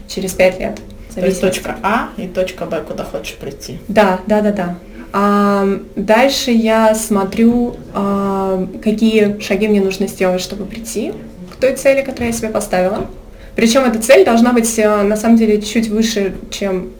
через 0.08 0.32
пять 0.32 0.58
лет. 0.58 0.80
То 1.20 1.26
есть 1.26 1.40
точка 1.40 1.76
А 1.82 2.08
и 2.16 2.26
точка 2.26 2.66
Б, 2.66 2.82
куда 2.86 3.04
хочешь 3.04 3.36
прийти. 3.36 3.78
Да, 3.88 4.20
да, 4.26 4.40
да, 4.40 4.52
да. 4.52 4.78
А, 5.12 5.68
дальше 5.94 6.50
я 6.50 6.94
смотрю, 6.94 7.76
а, 7.92 8.66
какие 8.82 9.38
шаги 9.40 9.68
мне 9.68 9.80
нужно 9.80 10.06
сделать, 10.06 10.40
чтобы 10.40 10.64
прийти 10.64 11.12
к 11.52 11.56
той 11.56 11.76
цели, 11.76 12.02
которую 12.02 12.28
я 12.28 12.32
себе 12.32 12.48
поставила. 12.48 13.06
Причем 13.54 13.84
эта 13.84 14.00
цель 14.00 14.24
должна 14.24 14.54
быть 14.54 14.78
э, 14.78 15.02
на 15.02 15.14
самом 15.16 15.36
деле 15.36 15.60
чуть 15.60 15.88
выше, 15.88 16.32
чем 16.50 16.92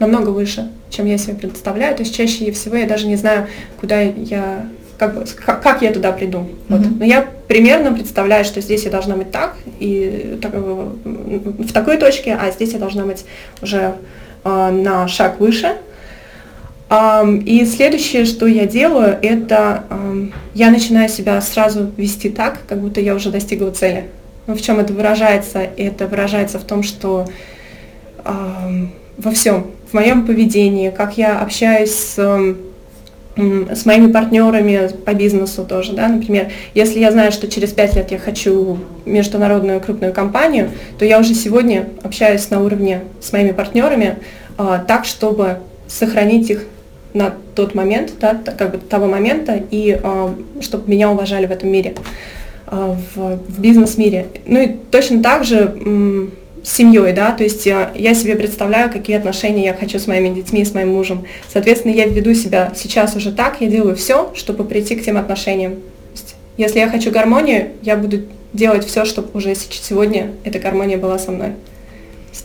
намного 0.00 0.30
выше, 0.30 0.68
чем 0.90 1.06
я 1.06 1.16
себе 1.16 1.34
представляю. 1.34 1.94
То 1.94 2.02
есть 2.02 2.14
чаще 2.14 2.50
всего 2.50 2.76
я 2.76 2.88
даже 2.88 3.06
не 3.06 3.14
знаю, 3.14 3.46
куда 3.80 4.00
я 4.00 4.66
как, 4.98 5.14
бы, 5.14 5.24
как 5.44 5.82
я 5.82 5.92
туда 5.92 6.12
приду. 6.12 6.38
Mm-hmm. 6.38 6.46
Вот. 6.68 6.80
Но 6.98 7.04
я 7.04 7.26
примерно 7.48 7.92
представляю, 7.92 8.44
что 8.44 8.60
здесь 8.60 8.84
я 8.84 8.90
должна 8.90 9.16
быть 9.16 9.30
так, 9.30 9.56
и 9.80 10.38
так, 10.40 10.52
в 10.54 11.72
такой 11.72 11.96
точке, 11.98 12.38
а 12.40 12.50
здесь 12.50 12.72
я 12.72 12.78
должна 12.78 13.04
быть 13.04 13.24
уже 13.60 13.94
э, 14.44 14.70
на 14.70 15.08
шаг 15.08 15.40
выше. 15.40 15.76
Um, 16.92 17.42
и 17.44 17.64
следующее, 17.64 18.26
что 18.26 18.46
я 18.46 18.66
делаю, 18.66 19.16
это 19.22 19.84
um, 19.88 20.30
я 20.52 20.70
начинаю 20.70 21.08
себя 21.08 21.40
сразу 21.40 21.90
вести 21.96 22.28
так, 22.28 22.58
как 22.68 22.80
будто 22.82 23.00
я 23.00 23.14
уже 23.14 23.30
достигла 23.30 23.70
цели. 23.70 24.08
Ну, 24.46 24.54
в 24.54 24.60
чем 24.60 24.78
это 24.78 24.92
выражается? 24.92 25.60
Это 25.78 26.06
выражается 26.06 26.58
в 26.58 26.64
том, 26.64 26.82
что 26.82 27.26
um, 28.24 28.88
во 29.16 29.30
всем, 29.30 29.70
в 29.90 29.94
моем 29.94 30.26
поведении, 30.26 30.90
как 30.90 31.16
я 31.16 31.40
общаюсь 31.40 31.94
с 31.94 32.54
с 33.36 33.86
моими 33.86 34.12
партнерами 34.12 34.90
по 35.04 35.14
бизнесу 35.14 35.64
тоже, 35.64 35.94
да, 35.94 36.08
например, 36.08 36.48
если 36.74 36.98
я 36.98 37.10
знаю, 37.10 37.32
что 37.32 37.48
через 37.48 37.72
пять 37.72 37.96
лет 37.96 38.10
я 38.10 38.18
хочу 38.18 38.78
международную 39.06 39.80
крупную 39.80 40.12
компанию, 40.12 40.70
то 40.98 41.04
я 41.04 41.18
уже 41.18 41.34
сегодня 41.34 41.88
общаюсь 42.02 42.50
на 42.50 42.62
уровне 42.62 43.00
с 43.20 43.32
моими 43.32 43.52
партнерами 43.52 44.16
а, 44.58 44.78
так, 44.78 45.06
чтобы 45.06 45.58
сохранить 45.88 46.50
их 46.50 46.66
на 47.14 47.32
тот 47.54 47.74
момент, 47.74 48.12
да, 48.20 48.34
как 48.34 48.72
бы 48.72 48.78
того 48.78 49.06
момента, 49.06 49.62
и 49.70 49.98
а, 50.02 50.34
чтобы 50.60 50.90
меня 50.90 51.10
уважали 51.10 51.46
в 51.46 51.50
этом 51.52 51.70
мире, 51.70 51.94
а, 52.66 52.96
в, 53.14 53.36
в 53.36 53.60
бизнес-мире. 53.60 54.26
Ну 54.44 54.60
и 54.60 54.76
точно 54.90 55.22
так 55.22 55.44
же 55.44 56.30
семьей, 56.62 57.12
да, 57.12 57.32
то 57.32 57.42
есть 57.42 57.66
я, 57.66 57.90
я 57.94 58.14
себе 58.14 58.36
представляю, 58.36 58.90
какие 58.90 59.16
отношения 59.16 59.64
я 59.64 59.74
хочу 59.74 59.98
с 59.98 60.06
моими 60.06 60.34
детьми, 60.34 60.64
с 60.64 60.74
моим 60.74 60.90
мужем. 60.94 61.26
Соответственно, 61.52 61.92
я 61.92 62.06
веду 62.06 62.34
себя 62.34 62.72
сейчас 62.76 63.16
уже 63.16 63.32
так, 63.32 63.60
я 63.60 63.68
делаю 63.68 63.96
все, 63.96 64.32
чтобы 64.34 64.64
прийти 64.64 64.96
к 64.96 65.04
тем 65.04 65.16
отношениям. 65.16 65.76
Если 66.56 66.78
я 66.78 66.88
хочу 66.88 67.10
гармонию, 67.10 67.70
я 67.82 67.96
буду 67.96 68.22
делать 68.52 68.86
все, 68.86 69.04
чтобы 69.04 69.28
уже 69.34 69.54
сегодня 69.54 70.32
эта 70.44 70.58
гармония 70.58 70.98
была 70.98 71.18
со 71.18 71.32
мной. 71.32 71.52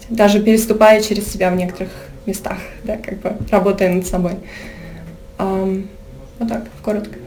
Даже 0.10 0.42
переступая 0.42 1.02
через 1.02 1.32
себя 1.32 1.52
в 1.52 1.56
некоторых 1.56 1.92
местах, 2.26 2.58
да, 2.84 2.98
как 2.98 3.20
бы 3.20 3.34
работая 3.52 3.94
над 3.94 4.08
собой. 4.08 4.34
Um, 5.38 5.88
вот 6.40 6.50
так, 6.50 6.66
коротко. 6.84 7.18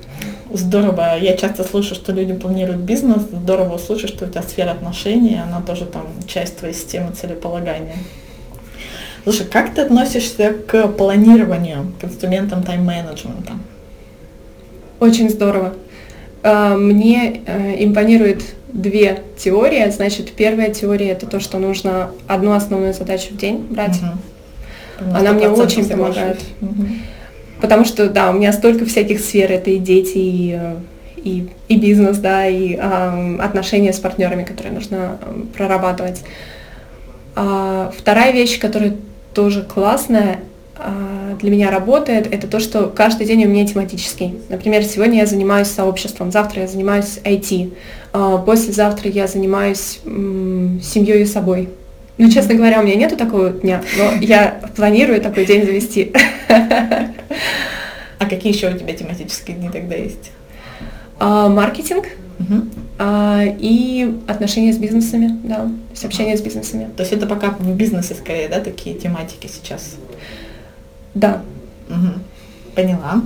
Здорово. 0.53 1.19
Я 1.19 1.37
часто 1.37 1.65
слышу, 1.65 1.95
что 1.95 2.13
люди 2.13 2.35
планируют 2.35 2.81
бизнес. 2.81 3.23
Здорово 3.23 3.77
услышать, 3.77 4.11
что 4.11 4.25
у 4.25 4.29
тебя 4.29 4.43
сфера 4.43 4.71
отношений, 4.71 5.39
она 5.41 5.61
тоже 5.61 5.85
там 5.85 6.07
часть 6.27 6.59
твоей 6.59 6.75
системы 6.75 7.13
целеполагания. 7.13 7.97
Слушай, 9.23 9.47
как 9.47 9.75
ты 9.75 9.83
относишься 9.83 10.55
к 10.67 10.89
планированию, 10.89 11.93
к 12.01 12.05
инструментам 12.05 12.63
тайм-менеджмента? 12.63 13.53
Очень 14.99 15.31
здорово. 15.31 15.75
А, 16.43 16.77
мне 16.77 17.43
э, 17.47 17.85
импонирует 17.85 18.43
две 18.73 19.23
теории. 19.37 19.89
Значит, 19.91 20.33
первая 20.33 20.71
теория 20.71 21.11
это 21.11 21.27
то, 21.27 21.39
что 21.39 21.59
нужно 21.59 22.11
одну 22.27 22.53
основную 22.53 22.95
задачу 22.95 23.35
в 23.35 23.37
день 23.37 23.67
брать. 23.71 23.99
Угу. 23.99 25.17
Она 25.17 25.33
мне 25.33 25.49
очень 25.49 25.89
помогает. 25.89 26.41
Угу. 26.61 26.87
Потому 27.61 27.85
что, 27.85 28.09
да, 28.09 28.31
у 28.31 28.35
меня 28.35 28.53
столько 28.53 28.85
всяких 28.87 29.21
сфер, 29.21 29.53
это 29.53 29.71
и 29.71 29.79
дети, 29.79 30.19
и, 30.19 30.59
э, 30.59 30.77
и, 31.17 31.49
и 31.69 31.77
бизнес, 31.77 32.19
да, 32.19 32.47
и 32.47 32.75
э, 32.75 33.37
отношения 33.41 33.93
с 33.93 33.99
партнерами, 33.99 34.45
которые 34.45 34.73
нужно 34.73 35.19
прорабатывать. 35.57 36.23
А, 37.37 37.93
вторая 37.97 38.33
вещь, 38.33 38.59
которая 38.59 38.97
тоже 39.35 39.63
классная, 39.63 40.41
э, 40.79 41.37
для 41.41 41.51
меня 41.51 41.71
работает, 41.71 42.33
это 42.33 42.47
то, 42.47 42.61
что 42.61 42.87
каждый 42.89 43.27
день 43.27 43.45
у 43.45 43.49
меня 43.49 43.67
тематический. 43.67 44.35
Например, 44.49 44.83
сегодня 44.83 45.19
я 45.19 45.27
занимаюсь 45.27 45.69
сообществом, 45.69 46.33
завтра 46.33 46.63
я 46.63 46.69
занимаюсь 46.69 47.19
IT, 47.25 47.73
а, 48.13 48.39
послезавтра 48.39 49.11
я 49.11 49.27
занимаюсь 49.27 50.01
семьей 50.05 51.23
и 51.23 51.27
собой. 51.27 51.69
Ну, 52.19 52.31
честно 52.31 52.55
говоря, 52.55 52.81
у 52.81 52.83
меня 52.83 52.97
нету 52.97 53.17
такого 53.17 53.49
дня, 53.49 53.83
но 53.97 54.13
я 54.21 54.61
планирую 54.77 55.23
такой 55.23 55.47
день 55.47 55.65
завести. 55.65 56.13
Какие 58.31 58.55
еще 58.55 58.71
у 58.71 58.79
тебя 58.79 58.95
тематические 58.95 59.57
дни 59.57 59.69
тогда 59.69 59.97
есть? 59.97 60.31
А, 61.19 61.49
маркетинг 61.49 62.07
угу. 62.39 62.63
а, 62.99 63.43
и 63.45 64.19
отношения 64.29 64.73
с 64.73 64.79
бизнесами, 64.79 65.39
да, 65.45 65.57
то 65.57 65.71
есть 65.91 66.05
общение 66.05 66.37
с 66.37 66.41
бизнесами. 66.41 66.89
То 66.97 67.03
есть 67.03 67.13
это 67.13 67.27
пока 67.27 67.51
в 67.51 67.75
бизнесе 67.75 68.15
скорее, 68.15 68.49
да, 68.49 68.61
такие 68.61 68.97
тематики 68.97 69.49
сейчас? 69.49 69.97
Да. 71.15 71.43
Угу. 71.89 72.75
Поняла. 72.77 73.23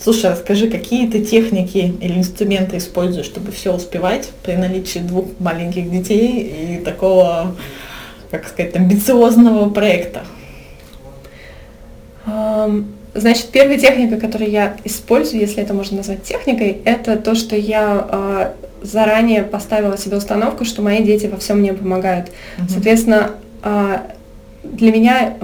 Слушай, 0.00 0.30
расскажи, 0.30 0.70
какие 0.70 1.10
ты 1.10 1.24
техники 1.24 1.94
или 2.00 2.18
инструменты 2.18 2.78
используешь, 2.78 3.26
чтобы 3.26 3.52
все 3.52 3.74
успевать 3.74 4.30
при 4.42 4.56
наличии 4.56 5.00
двух 5.00 5.26
маленьких 5.38 5.90
детей 5.90 6.78
и 6.78 6.84
такого 6.84 7.54
как 8.30 8.46
сказать, 8.46 8.74
амбициозного 8.76 9.70
проекта? 9.70 10.22
Значит, 13.14 13.48
первая 13.48 13.78
техника, 13.78 14.18
которую 14.18 14.50
я 14.50 14.76
использую, 14.84 15.40
если 15.40 15.62
это 15.62 15.74
можно 15.74 15.96
назвать 15.98 16.22
техникой, 16.22 16.78
это 16.84 17.16
то, 17.16 17.34
что 17.34 17.56
я 17.56 18.06
а, 18.10 18.54
заранее 18.82 19.42
поставила 19.42 19.96
себе 19.96 20.18
установку, 20.18 20.64
что 20.64 20.82
мои 20.82 21.02
дети 21.02 21.26
во 21.26 21.38
всем 21.38 21.60
мне 21.60 21.72
помогают. 21.72 22.28
Угу. 22.58 22.68
Соответственно, 22.68 23.32
а, 23.62 24.06
для 24.62 24.92
меня, 24.92 25.34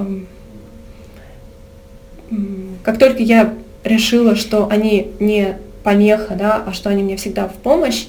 как 2.83 2.99
только 2.99 3.23
я 3.23 3.55
решила, 3.83 4.37
что 4.37 4.69
они 4.71 5.13
не 5.21 5.57
помеха, 5.83 6.35
да, 6.35 6.63
а 6.67 6.73
что 6.73 6.91
они 6.91 7.03
мне 7.03 7.17
всегда 7.17 7.49
в 7.49 7.55
помощь, 7.55 8.07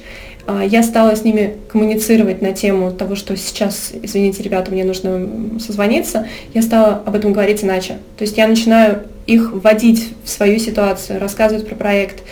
а, 0.47 0.63
я 0.63 0.83
стала 0.83 1.15
с 1.15 1.23
ними 1.23 1.57
коммуницировать 1.69 2.41
на 2.41 2.53
тему 2.53 2.91
того, 2.91 3.15
что 3.15 3.35
сейчас, 3.35 3.93
извините, 4.01 4.43
ребята, 4.43 4.71
мне 4.71 4.83
нужно 4.83 5.59
созвониться, 5.59 6.27
я 6.53 6.61
стала 6.61 7.01
об 7.05 7.15
этом 7.15 7.33
говорить 7.33 7.63
иначе. 7.63 7.97
То 8.17 8.23
есть 8.23 8.37
я 8.37 8.47
начинаю 8.47 9.03
их 9.27 9.51
вводить 9.51 10.13
в 10.23 10.29
свою 10.29 10.59
ситуацию, 10.59 11.19
рассказывать 11.19 11.67
про 11.67 11.75
проект, 11.75 12.23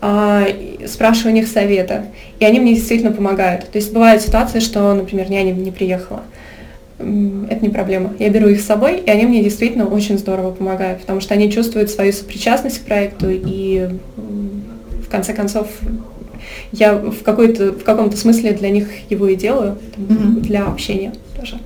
а, 0.00 0.46
спрашиваю 0.86 1.32
у 1.32 1.36
них 1.36 1.46
совета, 1.46 2.06
и 2.40 2.44
они 2.44 2.58
мне 2.58 2.74
действительно 2.74 3.12
помогают. 3.12 3.70
То 3.70 3.78
есть 3.78 3.92
бывают 3.92 4.22
ситуации, 4.22 4.58
что, 4.58 4.92
например, 4.94 5.30
няня 5.30 5.52
не 5.52 5.70
приехала. 5.70 6.22
Это 6.98 7.60
не 7.62 7.68
проблема. 7.68 8.12
Я 8.18 8.28
беру 8.28 8.48
их 8.48 8.60
с 8.60 8.64
собой, 8.64 8.98
и 8.98 9.10
они 9.10 9.26
мне 9.26 9.42
действительно 9.42 9.86
очень 9.86 10.18
здорово 10.18 10.52
помогают, 10.52 11.00
потому 11.00 11.20
что 11.20 11.34
они 11.34 11.50
чувствуют 11.50 11.90
свою 11.90 12.12
сопричастность 12.12 12.80
к 12.80 12.82
проекту, 12.82 13.26
и 13.28 13.90
в 14.16 15.08
конце 15.08 15.34
концов 15.34 15.68
я 16.72 16.94
в, 16.94 17.22
какой-то, 17.22 17.72
в 17.72 17.84
каком-то 17.84 18.16
смысле 18.16 18.52
для 18.52 18.70
них 18.70 18.88
его 19.10 19.28
и 19.28 19.36
делаю, 19.36 19.78
для 19.96 20.66
общения 20.66 21.12
тоже. 21.38 21.58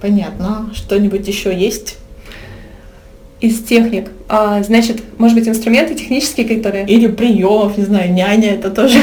Понятно. 0.00 0.70
Что-нибудь 0.74 1.26
еще 1.26 1.56
есть? 1.56 1.98
Из 3.40 3.62
техник. 3.62 4.10
А, 4.28 4.62
значит, 4.62 5.02
может 5.18 5.36
быть, 5.36 5.46
инструменты 5.46 5.94
технические, 5.94 6.56
которые... 6.56 6.86
Или 6.86 7.06
приемов, 7.06 7.76
не 7.76 7.84
знаю, 7.84 8.12
няня, 8.12 8.54
это 8.54 8.70
тоже, 8.70 8.98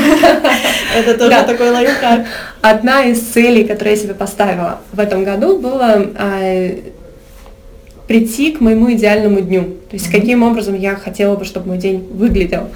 это 0.98 1.18
тоже 1.18 1.44
такой 1.46 1.70
лайфхак. 1.70 2.26
Одна 2.62 3.04
из 3.04 3.22
целей, 3.22 3.64
которую 3.64 3.96
я 3.96 4.02
себе 4.02 4.14
поставила 4.16 4.80
в 4.92 5.00
этом 5.00 5.24
году, 5.24 5.60
было 5.60 6.08
а, 6.18 6.76
прийти 8.08 8.52
к 8.52 8.60
моему 8.60 8.92
идеальному 8.94 9.42
дню. 9.42 9.64
То 9.90 9.94
есть, 9.94 10.10
каким 10.10 10.44
образом 10.44 10.76
я 10.76 10.96
хотела 10.96 11.36
бы, 11.36 11.46
чтобы 11.46 11.68
мой 11.68 11.78
день 11.78 12.08
выглядел. 12.12 12.70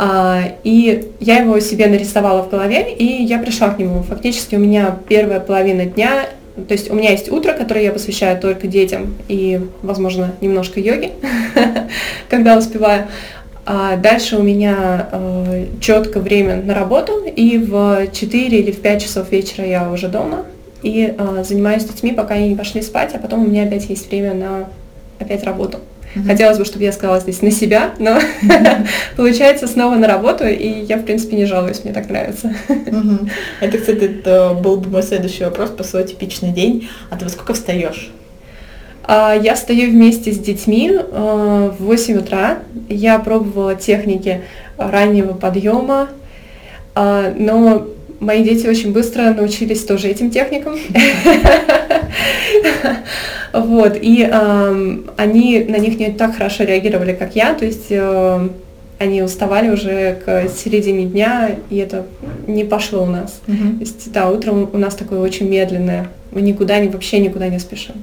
А, 0.00 0.40
и 0.62 1.10
я 1.20 1.38
его 1.38 1.58
себе 1.58 1.88
нарисовала 1.88 2.42
в 2.44 2.50
голове, 2.50 2.94
и 2.94 3.24
я 3.24 3.38
пришла 3.38 3.70
к 3.70 3.78
нему. 3.78 4.02
Фактически 4.04 4.54
у 4.54 4.60
меня 4.60 4.96
первая 5.08 5.40
половина 5.40 5.84
дня, 5.84 6.26
то 6.66 6.72
есть 6.72 6.90
у 6.90 6.94
меня 6.94 7.10
есть 7.10 7.30
утро, 7.30 7.52
которое 7.52 7.84
я 7.84 7.92
посвящаю 7.92 8.40
только 8.40 8.66
детям 8.66 9.14
и, 9.28 9.60
возможно, 9.82 10.34
немножко 10.40 10.80
йоги, 10.80 11.12
когда 12.30 12.56
успеваю. 12.56 13.06
А 13.70 13.96
дальше 13.96 14.36
у 14.36 14.42
меня 14.42 15.10
э, 15.12 15.66
четко 15.80 16.20
время 16.20 16.56
на 16.56 16.74
работу, 16.74 17.22
и 17.24 17.58
в 17.58 18.06
4 18.10 18.58
или 18.58 18.72
в 18.72 18.80
5 18.80 19.02
часов 19.02 19.30
вечера 19.30 19.66
я 19.66 19.90
уже 19.90 20.08
дома, 20.08 20.46
и 20.82 21.14
э, 21.16 21.44
занимаюсь 21.44 21.84
детьми, 21.84 22.12
пока 22.12 22.34
они 22.34 22.48
не 22.48 22.56
пошли 22.56 22.80
спать, 22.80 23.14
а 23.14 23.18
потом 23.18 23.44
у 23.44 23.46
меня 23.46 23.64
опять 23.64 23.90
есть 23.90 24.10
время 24.10 24.32
на 24.32 24.68
опять 25.18 25.44
работу. 25.44 25.80
Mm-hmm. 26.14 26.26
Хотелось 26.26 26.58
бы, 26.58 26.64
чтобы 26.64 26.84
я 26.84 26.92
сказала 26.92 27.20
здесь 27.20 27.42
на 27.42 27.50
себя, 27.50 27.90
но 27.98 28.18
mm-hmm. 28.18 28.86
получается 29.16 29.66
снова 29.66 29.94
на 29.96 30.06
работу, 30.06 30.46
и 30.46 30.84
я, 30.84 30.96
в 30.96 31.04
принципе, 31.04 31.36
не 31.36 31.44
жалуюсь, 31.44 31.84
мне 31.84 31.92
так 31.92 32.08
нравится. 32.08 32.54
Mm-hmm. 32.68 33.30
Это, 33.60 33.78
кстати, 33.78 34.04
это 34.04 34.56
был 34.60 34.76
бы 34.76 34.88
мой 34.88 35.02
следующий 35.02 35.44
вопрос 35.44 35.70
по 35.70 35.84
свой 35.84 36.04
типичный 36.04 36.50
день. 36.50 36.88
А 37.10 37.16
ты 37.16 37.24
во 37.24 37.30
сколько 37.30 37.54
встаешь? 37.54 38.10
А, 39.04 39.34
я 39.34 39.54
встаю 39.54 39.90
вместе 39.90 40.32
с 40.32 40.38
детьми 40.38 40.92
а, 40.94 41.74
в 41.78 41.84
8 41.84 42.18
утра. 42.18 42.58
Я 42.88 43.18
пробовала 43.18 43.74
техники 43.74 44.42
раннего 44.76 45.32
подъема, 45.32 46.08
а, 46.94 47.32
но 47.36 47.86
мои 48.20 48.42
дети 48.42 48.66
очень 48.66 48.92
быстро 48.92 49.34
научились 49.34 49.84
тоже 49.84 50.08
этим 50.08 50.30
техникам. 50.30 50.76
Вот, 53.52 53.96
и 54.00 54.22
они 55.16 55.64
на 55.68 55.78
них 55.78 55.98
не 55.98 56.12
так 56.12 56.34
хорошо 56.36 56.64
реагировали, 56.64 57.14
как 57.14 57.34
я, 57.34 57.54
то 57.54 57.64
есть 57.64 57.86
э, 57.88 58.48
они 58.98 59.22
уставали 59.22 59.70
уже 59.70 60.20
к 60.24 60.48
середине 60.48 61.06
дня, 61.06 61.56
и 61.70 61.76
это 61.78 62.04
не 62.46 62.64
пошло 62.64 63.04
у 63.04 63.06
нас. 63.06 63.40
То 63.46 63.52
есть, 63.80 64.12
да, 64.12 64.28
утром 64.28 64.68
у 64.72 64.78
нас 64.78 64.94
такое 64.94 65.20
очень 65.20 65.48
медленное, 65.48 66.08
мы 66.30 66.42
никуда, 66.42 66.78
вообще 66.82 67.20
никуда 67.20 67.48
не 67.48 67.58
спешим. 67.58 67.94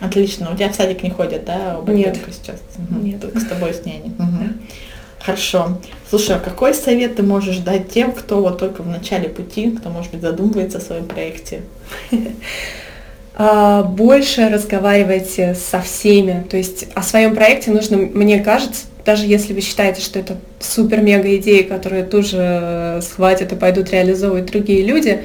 Отлично. 0.00 0.50
У 0.52 0.56
тебя 0.56 0.68
в 0.68 0.74
садик 0.74 1.02
не 1.02 1.10
ходят, 1.10 1.44
да? 1.46 1.80
Нет. 1.88 2.18
Сейчас. 2.30 2.60
Нет. 3.02 3.20
Только 3.20 3.40
с 3.40 3.44
тобой 3.44 3.72
с 3.72 3.84
няней. 3.84 4.12
Хорошо. 5.26 5.78
Слушай, 6.08 6.36
а 6.36 6.38
какой 6.38 6.72
совет 6.72 7.16
ты 7.16 7.24
можешь 7.24 7.56
дать 7.56 7.90
тем, 7.90 8.12
кто 8.12 8.40
вот 8.40 8.58
только 8.58 8.82
в 8.82 8.86
начале 8.86 9.28
пути, 9.28 9.72
кто, 9.72 9.88
может 9.88 10.12
быть, 10.12 10.20
задумывается 10.20 10.78
о 10.78 10.80
своем 10.80 11.04
проекте? 11.04 11.62
А, 13.38 13.82
больше 13.82 14.48
разговаривайте 14.48 15.54
со 15.54 15.82
всеми. 15.82 16.46
То 16.48 16.56
есть 16.56 16.86
о 16.94 17.02
своем 17.02 17.34
проекте 17.34 17.70
нужно, 17.70 17.98
мне 17.98 18.40
кажется, 18.40 18.86
даже 19.04 19.26
если 19.26 19.52
вы 19.52 19.60
считаете, 19.60 20.00
что 20.00 20.18
это 20.18 20.38
супер-мега 20.58 21.36
идея, 21.36 21.64
которую 21.64 22.06
тоже 22.06 23.00
схватят 23.02 23.52
и 23.52 23.56
пойдут 23.56 23.90
реализовывать 23.90 24.46
другие 24.46 24.82
люди, 24.82 25.20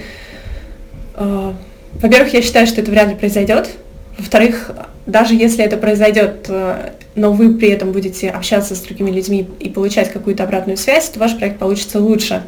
а, 1.13 1.55
во-первых, 1.93 2.33
я 2.33 2.41
считаю, 2.41 2.67
что 2.67 2.81
это 2.81 2.91
вряд 2.91 3.07
ли 3.07 3.15
произойдет. 3.15 3.69
Во-вторых, 4.17 4.71
даже 5.05 5.33
если 5.33 5.63
это 5.63 5.77
произойдет, 5.77 6.47
э, 6.49 6.89
но 7.15 7.31
вы 7.31 7.53
при 7.55 7.69
этом 7.69 7.91
будете 7.91 8.29
общаться 8.29 8.75
с 8.75 8.79
другими 8.81 9.11
людьми 9.11 9.47
и 9.59 9.69
получать 9.69 10.11
какую-то 10.11 10.43
обратную 10.43 10.77
связь, 10.77 11.09
то 11.09 11.19
ваш 11.19 11.37
проект 11.37 11.59
получится 11.59 11.99
лучше. 11.99 12.43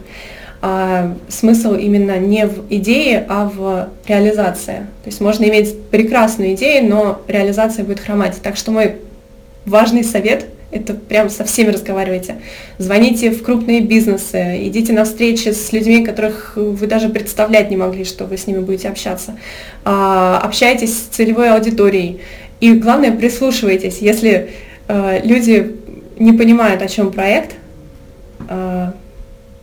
А 0.61 1.13
смысл 1.27 1.73
именно 1.73 2.17
не 2.17 2.47
в 2.47 2.65
идее, 2.69 3.25
а 3.27 3.51
в 3.53 3.89
реализации. 4.07 4.87
То 5.03 5.07
есть 5.07 5.19
можно 5.19 5.43
иметь 5.43 5.77
прекрасную 5.89 6.53
идею, 6.53 6.89
но 6.89 7.21
реализация 7.27 7.83
будет 7.83 7.99
хромать. 7.99 8.37
Так 8.41 8.55
что 8.55 8.71
мой 8.71 8.95
важный 9.65 10.05
совет– 10.05 10.45
это 10.73 10.93
прям 10.93 11.29
со 11.29 11.43
всеми 11.43 11.69
разговаривайте. 11.69 12.37
Звоните 12.77 13.31
в 13.31 13.43
крупные 13.43 13.81
бизнесы, 13.81 14.67
идите 14.67 14.91
на 14.93 15.05
встречи 15.05 15.49
с 15.49 15.71
людьми, 15.71 16.03
которых 16.03 16.53
вы 16.55 16.87
даже 16.87 17.09
представлять 17.09 17.69
не 17.69 17.77
могли, 17.77 18.05
что 18.05 18.25
вы 18.25 18.37
с 18.37 18.47
ними 18.47 18.59
будете 18.59 18.89
общаться. 18.89 19.37
А, 19.85 20.39
общайтесь 20.43 20.97
с 20.97 21.01
целевой 21.01 21.51
аудиторией. 21.51 22.21
И 22.63 22.71
главное, 22.75 23.11
прислушивайтесь. 23.11 23.97
Если 23.97 24.51
э, 24.87 25.19
люди 25.25 25.75
не 26.17 26.31
понимают, 26.31 26.81
о 26.81 26.87
чем 26.87 27.11
проект, 27.11 27.55
э, 28.47 28.91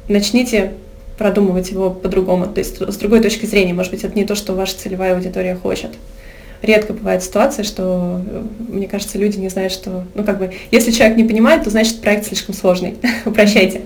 начните 0.07 0.73
продумывать 1.17 1.71
его 1.71 1.89
по-другому, 1.89 2.47
то 2.47 2.59
есть 2.59 2.79
с 2.79 2.97
другой 2.97 3.23
точки 3.23 3.47
зрения. 3.47 3.73
Может 3.73 3.93
быть, 3.93 4.05
это 4.05 4.15
не 4.15 4.27
то, 4.27 4.35
что 4.35 4.53
ваша 4.53 4.77
целевая 4.77 5.15
аудитория 5.15 5.55
хочет. 5.55 5.93
Редко 6.61 6.93
бывает 6.93 7.23
ситуация, 7.23 7.63
что, 7.63 8.21
э, 8.23 8.43
мне 8.69 8.87
кажется, 8.87 9.17
люди 9.17 9.39
не 9.39 9.49
знают, 9.49 9.73
что, 9.73 10.05
ну, 10.15 10.23
как 10.23 10.39
бы, 10.39 10.53
если 10.71 10.91
человек 10.91 11.17
не 11.17 11.25
понимает, 11.25 11.65
то 11.65 11.71
значит 11.71 12.03
проект 12.03 12.27
слишком 12.27 12.55
сложный. 12.55 12.97
Упрощайте. 13.25 13.81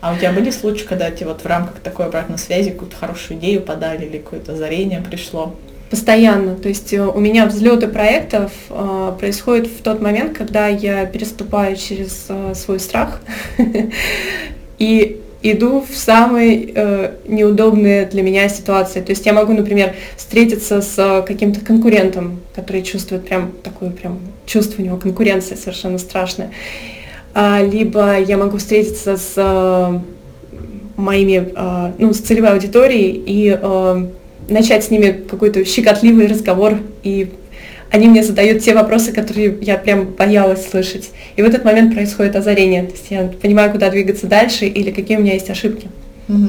А 0.00 0.12
у 0.12 0.16
тебя 0.16 0.32
были 0.32 0.50
случаи, 0.50 0.86
когда 0.86 1.12
тебе 1.12 1.26
вот 1.26 1.42
в 1.42 1.46
рамках 1.46 1.78
такой 1.84 2.06
обратной 2.06 2.38
связи 2.38 2.70
какую-то 2.70 2.96
хорошую 2.96 3.38
идею 3.38 3.60
подали 3.60 4.06
или 4.06 4.18
какое-то 4.18 4.54
озарение 4.54 5.00
пришло? 5.08 5.54
Постоянно. 5.90 6.54
То 6.54 6.68
есть 6.68 6.92
э, 6.92 7.04
у 7.04 7.18
меня 7.18 7.46
взлеты 7.46 7.88
проектов 7.88 8.52
э, 8.70 9.12
происходят 9.18 9.66
в 9.66 9.82
тот 9.82 10.00
момент, 10.00 10.38
когда 10.38 10.68
я 10.68 11.04
переступаю 11.04 11.76
через 11.76 12.26
э, 12.28 12.54
свой 12.54 12.78
страх 12.78 13.20
и 14.78 15.20
иду 15.42 15.80
в 15.80 15.96
самые 15.96 16.70
э, 16.74 17.12
неудобные 17.26 18.06
для 18.06 18.22
меня 18.22 18.48
ситуации. 18.48 19.00
То 19.00 19.10
есть 19.10 19.26
я 19.26 19.32
могу, 19.32 19.52
например, 19.52 19.94
встретиться 20.16 20.80
с 20.80 20.94
э, 20.96 21.22
каким-то 21.26 21.60
конкурентом, 21.60 22.40
который 22.54 22.82
чувствует 22.82 23.26
прям 23.26 23.50
такое 23.62 23.90
прям 23.90 24.20
чувство 24.46 24.82
у 24.82 24.84
него 24.84 24.96
конкуренции 24.96 25.56
совершенно 25.56 25.98
страшное. 25.98 26.50
А, 27.32 27.62
либо 27.62 28.18
я 28.18 28.36
могу 28.36 28.58
встретиться 28.58 29.16
с 29.16 29.34
э, 29.36 30.00
моими, 30.96 31.52
э, 31.54 31.92
ну, 31.98 32.12
с 32.12 32.18
целевой 32.18 32.50
аудиторией 32.50 33.22
и 33.26 33.58
э, 33.60 34.06
начать 34.50 34.84
с 34.84 34.90
ними 34.90 35.24
какой-то 35.28 35.64
щекотливый 35.64 36.26
разговор, 36.26 36.78
и 37.02 37.32
они 37.90 38.08
мне 38.08 38.22
задают 38.22 38.62
те 38.62 38.74
вопросы, 38.74 39.12
которые 39.12 39.58
я 39.60 39.76
прям 39.76 40.06
боялась 40.06 40.68
слышать. 40.68 41.10
И 41.36 41.42
в 41.42 41.44
этот 41.44 41.64
момент 41.64 41.92
происходит 41.92 42.36
озарение. 42.36 42.84
То 42.84 42.92
есть 42.92 43.10
я 43.10 43.24
понимаю, 43.24 43.72
куда 43.72 43.90
двигаться 43.90 44.26
дальше 44.26 44.66
или 44.66 44.90
какие 44.92 45.16
у 45.16 45.20
меня 45.20 45.34
есть 45.34 45.50
ошибки. 45.50 45.88
Угу. 46.28 46.48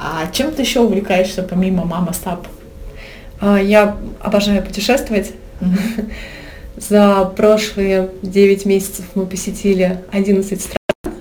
А 0.00 0.26
чем 0.32 0.52
ты 0.52 0.62
еще 0.62 0.80
увлекаешься 0.80 1.42
помимо 1.42 1.84
Mama's 1.84 2.12
Up? 2.12 2.48
А, 3.40 3.60
я 3.60 3.96
обожаю 4.20 4.62
путешествовать. 4.62 5.30
Угу. 5.60 6.06
За 6.76 7.30
прошлые 7.36 8.08
9 8.22 8.64
месяцев 8.64 9.04
мы 9.14 9.26
посетили 9.26 10.00
11 10.10 10.60
стран, 10.60 11.14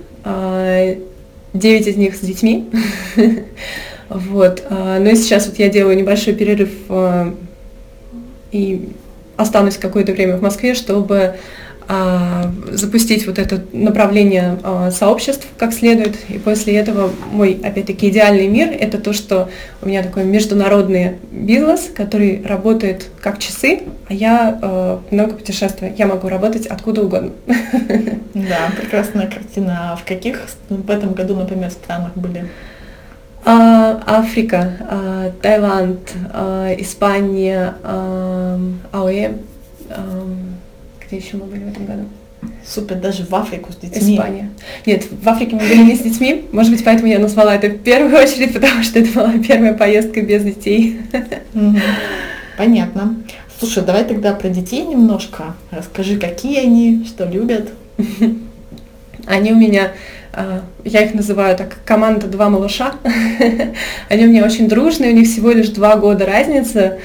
9 1.54 1.88
а, 1.88 1.90
из 1.90 1.96
них 1.96 2.16
с 2.16 2.20
детьми. 2.22 2.70
Вот. 4.12 4.64
А, 4.70 5.00
ну 5.00 5.10
и 5.10 5.16
сейчас 5.16 5.48
вот 5.48 5.58
я 5.58 5.70
делаю 5.70 5.98
небольшой 5.98 6.34
перерыв 6.34 6.70
а, 6.90 7.34
и 8.52 8.90
останусь 9.38 9.78
какое-то 9.78 10.12
время 10.12 10.36
в 10.36 10.42
Москве, 10.42 10.76
чтобы 10.76 11.36
а, 11.88 12.52
запустить 12.70 13.26
вот 13.26 13.40
это 13.40 13.64
направление 13.72 14.60
сообществ 14.92 15.48
как 15.58 15.74
следует. 15.74 16.18
И 16.28 16.40
после 16.40 16.76
этого 16.76 17.10
мой, 17.32 17.60
опять-таки, 17.64 18.10
идеальный 18.10 18.48
мир– 18.48 18.70
это 18.80 18.98
то, 18.98 19.14
что 19.14 19.50
у 19.82 19.88
меня 19.88 20.04
такой 20.04 20.26
международный 20.26 21.14
бизнес, 21.32 21.90
который 21.96 22.44
работает 22.46 23.08
как 23.22 23.40
часы, 23.40 23.84
а 24.10 24.14
я 24.14 25.00
много 25.10 25.36
путешествую. 25.36 25.94
Я 25.98 26.08
могу 26.08 26.28
работать 26.28 26.68
откуда 26.68 27.04
угодно. 27.04 27.32
Да, 28.34 28.72
прекрасная 28.80 29.28
картина. 29.28 29.98
В 30.02 30.08
каких 30.08 30.48
в 30.70 30.90
этом 30.90 31.14
году, 31.14 31.36
например, 31.36 31.70
странах 31.70 32.16
были? 32.16 32.48
Африка, 33.44 35.34
Таиланд, 35.42 36.14
Испания, 36.80 37.76
АОЭ, 38.92 39.34
где 41.06 41.18
еще 41.18 41.38
мы 41.38 41.46
были 41.46 41.64
в 41.64 41.70
этом 41.70 41.86
году? 41.86 42.04
Супер, 42.66 42.96
даже 42.96 43.24
в 43.26 43.34
Африку 43.36 43.72
с 43.72 43.76
детьми. 43.76 44.16
Испания. 44.16 44.50
Нет, 44.86 45.06
в 45.12 45.30
Африке 45.30 45.56
мы 45.56 45.62
были 45.62 45.84
не 45.84 45.96
с 45.96 46.00
детьми. 46.00 46.46
Может 46.52 46.72
быть, 46.72 46.84
поэтому 46.84 47.08
я 47.08 47.20
назвала 47.20 47.56
это 47.56 47.68
в 47.68 47.78
первую 47.80 48.16
очередь, 48.16 48.54
потому 48.54 48.84
что 48.84 49.00
это 49.00 49.12
была 49.12 49.34
первая 49.46 49.74
поездка 49.74 50.22
без 50.22 50.44
детей. 50.44 51.02
Понятно. 52.58 53.16
Слушай, 53.60 53.84
давай 53.84 54.06
тогда 54.06 54.34
про 54.34 54.50
детей 54.50 54.84
немножко. 54.86 55.56
Расскажи, 55.70 56.18
какие 56.18 56.60
они, 56.66 57.06
что 57.06 57.26
любят. 57.26 57.72
Они 59.28 59.52
у 59.52 59.56
меня, 59.56 59.84
а, 59.84 59.94
я 60.86 61.02
их 61.02 61.14
называю 61.14 61.58
так, 61.58 61.78
команда 61.86 62.28
два 62.28 62.50
малыша. 62.50 62.94
Они 64.10 64.26
у 64.26 64.30
меня 64.30 64.46
очень 64.46 64.68
дружные, 64.68 65.12
у 65.12 65.16
них 65.16 65.28
всего 65.28 65.52
лишь 65.52 65.70
два 65.70 65.98
года 65.98 66.26
разница, 66.26 67.00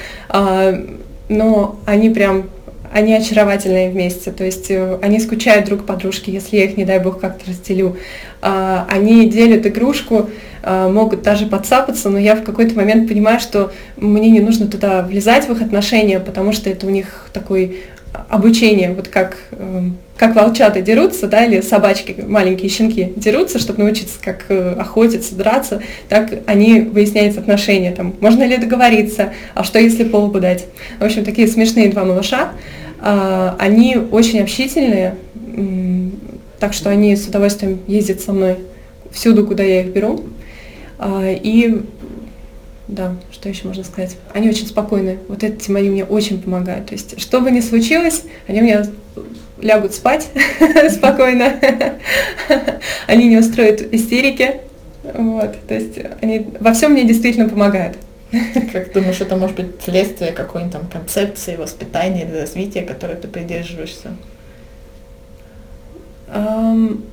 но 1.29 1.77
они 1.87 2.11
прям 2.11 2.45
они 2.93 3.15
очаровательные 3.15 3.91
вместе, 3.91 4.33
то 4.33 4.45
есть 4.45 4.71
э, 4.71 4.99
они 5.03 5.21
скучают 5.21 5.67
друг 5.67 5.85
по 5.85 5.97
дружке, 5.97 6.33
если 6.33 6.57
я 6.57 6.65
их, 6.65 6.77
не 6.77 6.85
дай 6.85 6.99
бог, 6.99 7.21
как-то 7.21 7.51
разделю. 7.51 7.97
А, 8.41 8.87
они 8.89 9.29
делят 9.29 9.67
игрушку, 9.67 10.31
а, 10.63 10.89
могут 10.89 11.23
даже 11.23 11.47
подцапаться, 11.47 12.09
но 12.09 12.19
я 12.19 12.37
в 12.37 12.43
какой-то 12.43 12.75
момент 12.75 13.09
понимаю, 13.09 13.39
что 13.41 13.73
мне 13.97 14.31
не 14.31 14.41
нужно 14.41 14.67
туда 14.67 15.03
влезать 15.03 15.49
в 15.49 15.53
их 15.53 15.63
отношения, 15.63 16.21
потому 16.21 16.53
что 16.53 16.71
это 16.71 16.87
у 16.87 16.91
них 16.91 17.29
такой 17.33 17.83
обучение, 18.29 18.93
вот 18.93 19.09
как, 19.09 19.37
эм, 19.53 19.97
как 20.17 20.35
волчата 20.35 20.81
дерутся, 20.81 21.27
да, 21.27 21.45
или 21.45 21.61
собачки, 21.61 22.25
маленькие 22.27 22.71
щенки 22.71 23.13
дерутся, 23.17 23.59
чтобы 23.59 23.83
научиться, 23.83 24.19
как 24.23 24.47
э, 24.49 24.75
охотиться, 24.79 25.35
драться, 25.35 25.83
так 26.09 26.31
они 26.47 26.81
выясняют 26.81 27.37
отношения, 27.37 27.93
там, 27.93 28.15
можно 28.21 28.45
ли 28.45 28.57
договориться, 28.57 29.33
а 29.55 29.65
что 29.65 29.79
если 29.79 30.05
полбу 30.05 30.41
дать. 30.41 30.67
В 30.99 31.05
общем, 31.05 31.25
такие 31.25 31.49
смешные 31.49 31.91
два 31.91 32.05
малыша, 32.05 32.53
а, 33.01 33.57
они 33.59 33.97
очень 33.97 34.41
общительные, 34.41 35.17
так 36.59 36.73
что 36.73 36.91
они 36.91 37.15
с 37.15 37.27
удовольствием 37.27 37.81
ездят 37.87 38.21
со 38.21 38.33
мной 38.33 38.57
всюду, 39.13 39.47
куда 39.47 39.63
я 39.63 39.83
их 39.83 39.89
беру. 39.89 40.25
А, 40.99 41.31
и 41.31 41.83
да, 42.89 43.17
что 43.33 43.49
еще 43.49 43.67
можно 43.67 43.83
сказать? 43.83 44.17
Они 44.33 44.49
очень 44.49 44.67
спокойные. 44.67 45.19
Вот 45.29 45.43
эти 45.43 45.71
мои 45.71 45.89
мне 45.89 46.05
очень 46.05 46.41
помогают. 46.41 46.87
То 46.87 46.95
есть, 46.95 47.21
что 47.21 47.41
бы 47.41 47.51
ни 47.51 47.61
случилось, 47.61 48.23
они 48.47 48.61
мне 48.61 48.85
лягут 49.61 49.95
спать 49.95 50.29
спокойно. 50.91 51.55
Они 53.07 53.29
не 53.29 53.39
устроят 53.39 53.83
истерики. 53.93 54.61
Вот, 55.15 55.55
то 55.69 55.75
есть 55.75 55.99
они 56.21 56.49
во 56.59 56.73
всем 56.73 56.93
мне 56.93 57.05
действительно 57.05 57.49
помогают. 57.49 57.97
Как 58.73 58.93
думаешь, 58.93 59.21
это 59.21 59.37
может 59.37 59.57
быть 59.57 59.67
следствие 59.85 60.33
какой-нибудь 60.33 60.73
там 60.73 60.89
концепции 60.89 61.55
воспитания 61.55 62.25
или 62.25 62.41
развития, 62.41 62.83
которой 62.83 63.17
ты 63.17 63.29
придерживаешься? 63.29 64.11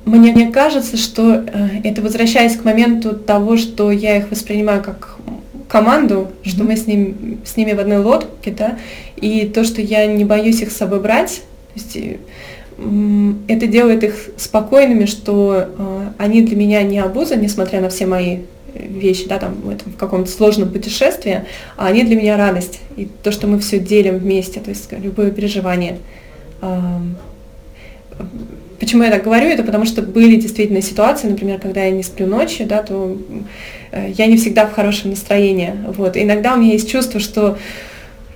Мне 0.04 0.50
кажется, 0.50 0.96
что 0.96 1.34
э, 1.34 1.68
это 1.84 2.02
возвращаясь 2.02 2.56
к 2.56 2.64
моменту 2.64 3.14
того, 3.14 3.56
что 3.56 3.92
я 3.92 4.16
их 4.16 4.30
воспринимаю 4.32 4.82
как 4.82 5.18
команду, 5.74 6.28
что 6.44 6.62
мы 6.62 6.76
с, 6.76 6.86
ним, 6.86 7.40
с 7.44 7.56
ними 7.56 7.72
в 7.72 7.80
одной 7.80 7.98
лодке, 7.98 8.52
да, 8.52 8.78
и 9.16 9.44
то, 9.44 9.64
что 9.64 9.80
я 9.80 10.06
не 10.06 10.24
боюсь 10.24 10.62
их 10.62 10.70
с 10.70 10.76
собой 10.76 11.00
брать, 11.00 11.42
то 11.74 11.80
есть, 11.80 11.98
это 13.48 13.66
делает 13.66 14.04
их 14.04 14.14
спокойными, 14.36 15.06
что 15.06 15.66
э, 15.76 16.06
они 16.18 16.42
для 16.42 16.56
меня 16.56 16.82
не 16.84 17.00
обуза, 17.00 17.34
несмотря 17.34 17.80
на 17.80 17.88
все 17.88 18.06
мои 18.06 18.38
вещи, 18.72 19.26
да, 19.26 19.40
там, 19.40 19.56
в 19.64 19.96
каком-то 19.96 20.30
сложном 20.30 20.70
путешествии, 20.70 21.42
а 21.76 21.86
они 21.86 22.04
для 22.04 22.14
меня 22.14 22.36
радость. 22.36 22.78
И 22.96 23.08
то, 23.24 23.32
что 23.32 23.48
мы 23.48 23.58
все 23.58 23.80
делим 23.80 24.18
вместе, 24.18 24.60
то 24.60 24.70
есть 24.70 24.92
любое 24.92 25.32
переживание. 25.32 25.98
Почему 28.78 29.02
я 29.02 29.10
так 29.10 29.24
говорю? 29.24 29.48
Это 29.48 29.62
потому 29.62 29.84
что 29.84 30.02
были 30.02 30.36
действительно 30.36 30.82
ситуации, 30.82 31.28
например, 31.28 31.58
когда 31.60 31.84
я 31.84 31.90
не 31.90 32.02
сплю 32.02 32.26
ночью, 32.26 32.66
да, 32.66 32.82
то 32.82 33.16
э, 33.92 34.12
я 34.16 34.26
не 34.26 34.36
всегда 34.36 34.66
в 34.66 34.72
хорошем 34.72 35.10
настроении. 35.10 35.72
Вот. 35.96 36.16
И 36.16 36.22
иногда 36.22 36.54
у 36.54 36.58
меня 36.58 36.72
есть 36.72 36.90
чувство, 36.90 37.20
что 37.20 37.58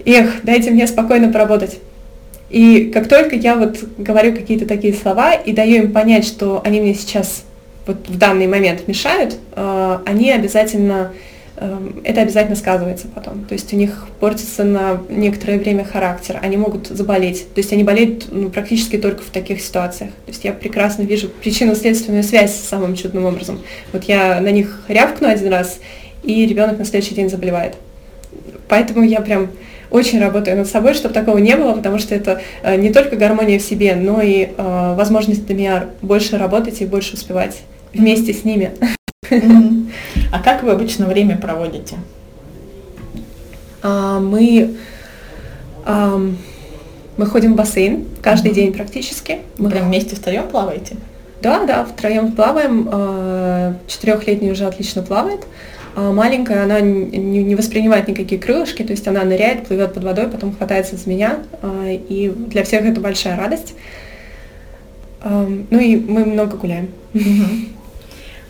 эх, 0.04 0.42
дайте 0.42 0.70
мне 0.70 0.86
спокойно 0.86 1.32
поработать. 1.32 1.78
И 2.50 2.90
как 2.94 3.08
только 3.08 3.36
я 3.36 3.56
вот 3.56 3.78
говорю 3.98 4.34
какие-то 4.34 4.66
такие 4.66 4.94
слова 4.94 5.34
и 5.34 5.52
даю 5.52 5.84
им 5.84 5.92
понять, 5.92 6.26
что 6.26 6.62
они 6.64 6.80
мне 6.80 6.94
сейчас 6.94 7.44
вот 7.86 8.08
в 8.08 8.16
данный 8.16 8.46
момент 8.46 8.86
мешают, 8.88 9.36
э, 9.54 9.98
они 10.06 10.30
обязательно 10.30 11.12
это 12.04 12.22
обязательно 12.22 12.56
сказывается 12.56 13.08
потом. 13.12 13.44
То 13.44 13.54
есть 13.54 13.72
у 13.72 13.76
них 13.76 14.06
портится 14.20 14.64
на 14.64 15.00
некоторое 15.08 15.58
время 15.58 15.84
характер, 15.84 16.38
они 16.42 16.56
могут 16.56 16.88
заболеть. 16.88 17.52
То 17.54 17.60
есть 17.60 17.72
они 17.72 17.84
болеют 17.84 18.26
ну, 18.30 18.50
практически 18.50 18.96
только 18.96 19.22
в 19.22 19.30
таких 19.30 19.60
ситуациях. 19.60 20.10
То 20.26 20.32
есть 20.32 20.44
я 20.44 20.52
прекрасно 20.52 21.02
вижу 21.02 21.28
причинно-следственную 21.28 22.22
связь 22.22 22.54
самым 22.54 22.94
чудным 22.94 23.24
образом. 23.24 23.60
Вот 23.92 24.04
я 24.04 24.40
на 24.40 24.50
них 24.50 24.82
рявкну 24.88 25.28
один 25.28 25.48
раз, 25.48 25.80
и 26.22 26.46
ребенок 26.46 26.78
на 26.78 26.84
следующий 26.84 27.14
день 27.14 27.28
заболевает. 27.28 27.74
Поэтому 28.68 29.04
я 29.04 29.20
прям 29.20 29.50
очень 29.90 30.20
работаю 30.20 30.56
над 30.56 30.68
собой, 30.68 30.94
чтобы 30.94 31.14
такого 31.14 31.38
не 31.38 31.56
было, 31.56 31.72
потому 31.72 31.98
что 31.98 32.14
это 32.14 32.42
э, 32.62 32.76
не 32.76 32.92
только 32.92 33.16
гармония 33.16 33.58
в 33.58 33.62
себе, 33.62 33.94
но 33.94 34.20
и 34.20 34.48
э, 34.56 34.94
возможность 34.96 35.46
для 35.46 35.54
меня 35.54 35.86
больше 36.02 36.36
работать 36.36 36.80
и 36.82 36.86
больше 36.86 37.14
успевать 37.14 37.62
вместе 37.94 38.34
с 38.34 38.44
ними. 38.44 38.72
А 40.32 40.40
как 40.42 40.62
вы 40.62 40.70
обычно 40.70 41.06
время 41.06 41.36
проводите? 41.36 41.96
А, 43.82 44.20
мы, 44.20 44.76
а, 45.84 46.20
мы 47.16 47.26
ходим 47.26 47.54
в 47.54 47.56
бассейн 47.56 48.06
каждый 48.22 48.52
день 48.52 48.72
практически. 48.72 49.38
Мы 49.58 49.70
прям 49.70 49.86
вместе 49.86 50.16
втроем 50.16 50.48
плаваете? 50.48 50.96
Да, 51.40 51.64
да, 51.64 51.84
втроем 51.84 52.32
плаваем. 52.32 52.88
А, 52.90 53.74
четырехлетний 53.86 54.50
уже 54.50 54.66
отлично 54.66 55.02
плавает. 55.02 55.46
А 55.94 56.12
маленькая, 56.12 56.64
она 56.64 56.80
не, 56.80 57.54
воспринимает 57.54 58.08
никакие 58.08 58.40
крылышки, 58.40 58.82
то 58.82 58.92
есть 58.92 59.06
она 59.08 59.24
ныряет, 59.24 59.66
плывет 59.66 59.94
под 59.94 60.04
водой, 60.04 60.28
потом 60.28 60.54
хватается 60.54 60.96
за 60.96 61.08
меня. 61.08 61.38
А, 61.62 61.86
и 61.88 62.28
для 62.28 62.64
всех 62.64 62.84
это 62.84 63.00
большая 63.00 63.36
радость. 63.36 63.74
Ну 65.24 65.80
и 65.80 65.96
мы 65.96 66.24
много 66.24 66.56
гуляем. 66.56 66.90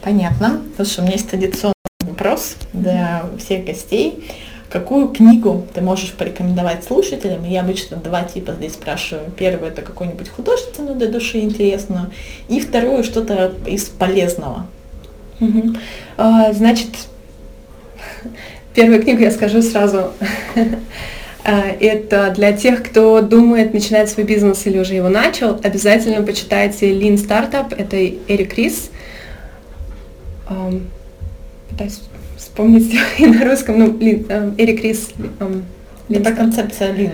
Понятно. 0.08 0.62
Слушай, 0.74 1.00
у 1.00 1.02
меня 1.02 1.12
есть 1.16 1.28
традиционный 1.28 1.74
вопрос 2.00 2.56
для 2.72 3.24
всех 3.38 3.66
гостей. 3.66 4.24
Какую 4.70 5.08
книгу 5.08 5.66
ты 5.74 5.82
можешь 5.82 6.14
порекомендовать 6.14 6.82
слушателям? 6.82 7.44
Я 7.44 7.60
обычно 7.60 7.98
два 7.98 8.22
типа 8.22 8.52
здесь 8.52 8.72
спрашиваю. 8.72 9.30
Первое 9.36 9.68
это 9.68 9.82
какую-нибудь 9.82 10.30
художественную 10.30 10.96
для 10.96 11.08
души 11.08 11.40
интересную, 11.40 12.10
и 12.48 12.58
второе 12.58 13.02
что-то 13.02 13.52
из 13.66 13.84
полезного. 13.84 14.66
Угу. 15.40 15.74
А, 16.16 16.54
значит, 16.54 16.88
первую 18.74 19.02
книгу 19.02 19.20
я 19.20 19.30
скажу 19.30 19.60
сразу. 19.60 20.12
А, 21.44 21.64
это 21.80 22.32
для 22.34 22.52
тех, 22.52 22.82
кто 22.82 23.22
думает 23.22 23.72
начинать 23.72 24.10
свой 24.10 24.26
бизнес 24.26 24.66
или 24.66 24.78
уже 24.78 24.94
его 24.94 25.08
начал, 25.08 25.58
обязательно 25.62 26.22
почитайте 26.22 26.92
Lean 26.92 27.14
Startup, 27.14 27.74
это 27.74 27.96
Эрик 28.26 28.54
Рис 28.54 28.90
эм, 30.50 30.88
пытаюсь 31.70 32.00
вспомнить 32.36 32.94
и 33.18 33.26
на 33.26 33.44
русском, 33.44 33.78
ну, 33.78 33.96
Лин, 33.98 34.26
э, 34.28 34.52
Эрик 34.58 34.82
Рис. 34.82 35.10
Э, 35.40 35.60
это 36.08 36.32
концепция 36.32 36.92
Лин. 36.92 37.12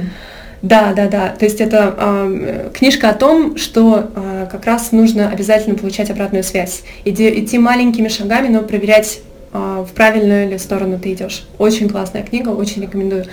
Да, 0.64 0.94
да, 0.94 1.09
да. 1.09 1.29
То 1.29 1.44
есть 1.44 1.61
это 1.61 1.94
э, 1.94 2.70
книжка 2.73 3.11
о 3.11 3.14
том, 3.14 3.59
что 3.59 4.11
э, 4.16 4.47
как 4.51 4.64
раз 4.64 4.92
нужно 4.92 5.29
обязательно 5.29 5.77
получать 5.77 6.11
обратную 6.11 6.42
связь. 6.42 6.85
Иди, 7.05 7.29
идти 7.29 7.59
маленькими 7.59 8.09
шагами, 8.09 8.49
но 8.49 8.62
проверять, 8.62 9.20
э, 9.53 9.85
в 9.87 9.92
правильную 9.92 10.49
ли 10.49 10.57
сторону 10.57 10.99
ты 10.99 11.12
идешь. 11.12 11.47
Очень 11.59 11.90
классная 11.90 12.23
книга, 12.23 12.49
очень 12.49 12.81
рекомендую. 12.81 13.27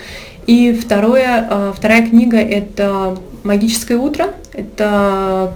И 0.46 0.74
второе, 0.74 1.48
э, 1.50 1.74
вторая 1.74 2.06
книга 2.06 2.38
это 2.38 3.18
«Магическое 3.44 3.96
утро». 3.96 4.32
Это 4.54 5.54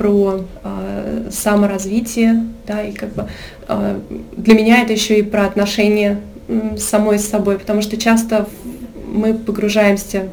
про 0.00 0.46
э, 0.64 1.28
саморазвитие, 1.30 2.46
да, 2.66 2.82
и 2.82 2.92
как 2.92 3.12
бы 3.12 3.28
э, 3.68 3.98
для 4.34 4.54
меня 4.54 4.80
это 4.80 4.94
еще 4.94 5.18
и 5.18 5.22
про 5.22 5.44
отношения 5.44 6.22
э, 6.48 6.78
самой 6.78 7.18
с 7.18 7.28
собой, 7.28 7.58
потому 7.58 7.82
что 7.82 7.98
часто 7.98 8.48
мы 9.12 9.34
погружаемся 9.34 10.30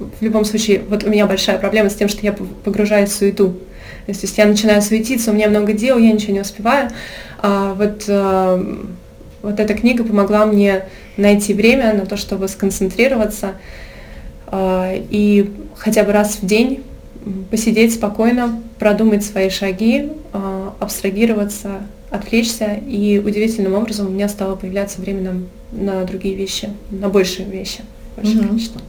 в 0.00 0.20
любом 0.20 0.44
случае, 0.44 0.82
вот 0.88 1.04
у 1.04 1.08
меня 1.08 1.26
большая 1.26 1.58
проблема 1.58 1.90
с 1.90 1.94
тем, 1.94 2.08
что 2.08 2.22
я 2.22 2.32
погружаюсь 2.64 3.10
в 3.10 3.14
суету. 3.14 3.50
То 4.06 4.12
есть 4.12 4.36
я 4.36 4.46
начинаю 4.46 4.82
суетиться, 4.82 5.30
у 5.30 5.34
меня 5.34 5.48
много 5.48 5.72
дел, 5.72 5.96
я 5.96 6.10
ничего 6.10 6.32
не 6.32 6.40
успеваю. 6.40 6.90
А 7.38 7.74
вот, 7.74 8.02
э, 8.08 8.64
вот 9.42 9.60
эта 9.60 9.74
книга 9.74 10.02
помогла 10.02 10.44
мне 10.44 10.86
найти 11.16 11.54
время 11.54 11.94
на 11.94 12.04
то, 12.04 12.16
чтобы 12.16 12.48
сконцентрироваться 12.48 13.52
э, 14.50 15.04
и 15.08 15.52
хотя 15.76 16.02
бы 16.02 16.10
раз 16.10 16.38
в 16.42 16.46
день 16.46 16.82
посидеть 17.50 17.94
спокойно, 17.94 18.62
продумать 18.78 19.24
свои 19.24 19.50
шаги, 19.50 20.08
э, 20.32 20.70
абстрагироваться, 20.80 21.82
отвлечься, 22.10 22.74
и 22.86 23.18
удивительным 23.18 23.74
образом 23.74 24.06
у 24.06 24.10
меня 24.10 24.28
стало 24.28 24.56
появляться 24.56 25.00
время 25.00 25.32
на, 25.72 25.92
на 26.00 26.04
другие 26.04 26.34
вещи, 26.34 26.70
на 26.90 27.08
большие 27.08 27.46
вещи, 27.46 27.80
большее 28.16 28.40
угу. 28.40 28.48
количество. 28.48 28.80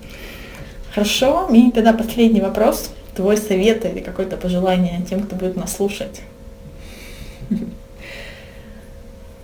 Хорошо, 0.94 1.50
и 1.54 1.72
тогда 1.72 1.94
последний 1.94 2.41
вопрос. 2.41 2.91
Твой 3.15 3.38
совет 3.38 3.86
или 3.86 4.00
какое-то 4.00 4.38
пожелание 4.38 5.02
тем, 5.10 5.24
кто 5.24 5.36
будет 5.36 5.56
нас 5.58 5.76
слушать? 5.76 6.22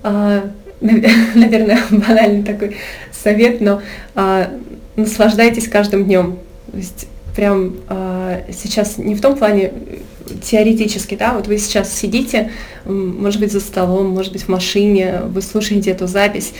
А, 0.03 0.49
наверное, 0.81 1.79
банальный 1.89 2.43
такой 2.43 2.77
совет, 3.11 3.61
но 3.61 3.81
а, 4.15 4.49
наслаждайтесь 4.95 5.67
каждым 5.67 6.05
днем. 6.05 6.39
То 6.71 6.77
есть 6.77 7.07
прям 7.37 7.75
а, 7.87 8.41
сейчас 8.51 8.97
не 8.97 9.13
в 9.13 9.21
том 9.21 9.37
плане 9.37 9.71
э, 9.71 9.97
теоретически, 10.41 11.13
да, 11.13 11.33
вот 11.33 11.45
вы 11.45 11.59
сейчас 11.59 11.93
сидите, 11.93 12.51
может 12.83 13.39
быть, 13.39 13.51
за 13.51 13.59
столом, 13.59 14.07
может 14.07 14.33
быть, 14.33 14.41
в 14.41 14.47
машине, 14.47 15.21
вы 15.27 15.43
слушаете 15.43 15.91
эту 15.91 16.07
запись, 16.07 16.53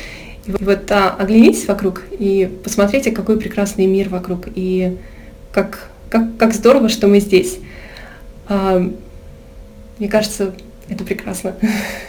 и 0.45 0.51
вот 0.51 0.91
а, 0.91 1.15
оглянитесь 1.17 1.67
вокруг 1.67 2.03
и 2.11 2.47
посмотрите, 2.63 3.09
какой 3.09 3.39
прекрасный 3.39 3.87
мир 3.87 4.09
вокруг, 4.09 4.49
и 4.53 4.97
как, 5.51 5.89
как, 6.11 6.37
как 6.37 6.53
здорово, 6.53 6.89
что 6.89 7.07
мы 7.07 7.21
здесь. 7.21 7.57
А, 8.47 8.79
мне 9.97 10.07
кажется, 10.07 10.53
это 10.89 11.03
прекрасно. 11.03 11.55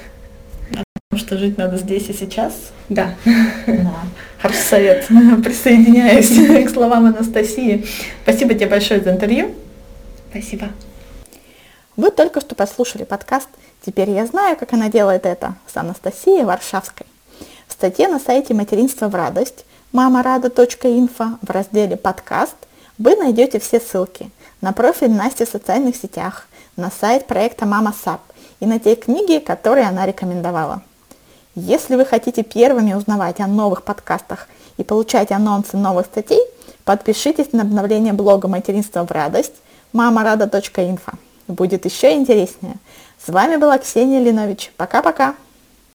Что 1.29 1.37
жить 1.37 1.59
надо 1.59 1.77
здесь 1.77 2.09
и 2.09 2.14
сейчас? 2.14 2.55
Да. 2.88 3.14
да. 3.67 3.95
Хороший 4.41 4.62
совет. 4.62 5.07
Присоединяюсь 5.45 6.31
к 6.67 6.73
словам 6.73 7.05
Анастасии. 7.05 7.85
Спасибо 8.23 8.55
тебе 8.55 8.64
большое 8.64 9.03
за 9.03 9.11
интервью. 9.11 9.55
Спасибо. 10.31 10.71
Вы 11.99 12.11
только 12.12 12.41
что 12.41 12.55
послушали 12.55 13.05
подкаст 13.05 13.51
«Теперь 13.85 14.09
я 14.09 14.25
знаю, 14.25 14.57
как 14.57 14.73
она 14.73 14.88
делает 14.88 15.27
это» 15.27 15.57
с 15.71 15.77
Анастасией 15.77 16.45
Варшавской. 16.45 17.05
В 17.67 17.75
статье 17.75 18.09
на 18.09 18.21
сайте 18.21 18.55
«Материнство 18.55 19.09
в 19.09 19.14
радость» 19.14 19.67
мамарада.инфо 19.93 21.37
в 21.43 21.51
разделе 21.51 21.99
«Подкаст» 21.99 22.57
вы 22.97 23.17
найдете 23.17 23.59
все 23.59 23.81
ссылки 23.81 24.31
на 24.62 24.73
профиль 24.73 25.11
Насти 25.11 25.45
в 25.45 25.51
социальных 25.51 25.95
сетях, 25.95 26.49
на 26.77 26.91
сайт 26.91 27.27
проекта 27.27 27.67
Мама 27.67 27.93
Сап 28.03 28.23
и 28.61 28.64
на 28.64 28.79
те 28.79 28.95
книги, 28.95 29.41
которые 29.41 29.88
она 29.88 30.07
рекомендовала. 30.07 30.83
Если 31.61 31.97
вы 31.97 32.05
хотите 32.05 32.44
первыми 32.44 32.94
узнавать 32.94 33.40
о 33.40 33.49
новых 33.49 33.83
подкастах 33.83 34.47
и 34.77 34.85
получать 34.85 35.33
анонсы 35.33 35.77
новых 35.77 36.07
статей, 36.07 36.40
подпишитесь 36.85 37.51
на 37.51 37.62
обновление 37.62 38.12
блога 38.12 38.47
«Материнство 38.47 39.05
в 39.05 39.11
радость» 39.11 39.55
мамарада.инфо. 39.92 41.14
Будет 41.49 41.85
еще 41.85 42.14
интереснее. 42.14 42.77
С 43.21 43.29
вами 43.29 43.57
была 43.57 43.77
Ксения 43.79 44.21
Линович. 44.21 44.71
Пока-пока. 44.77 45.35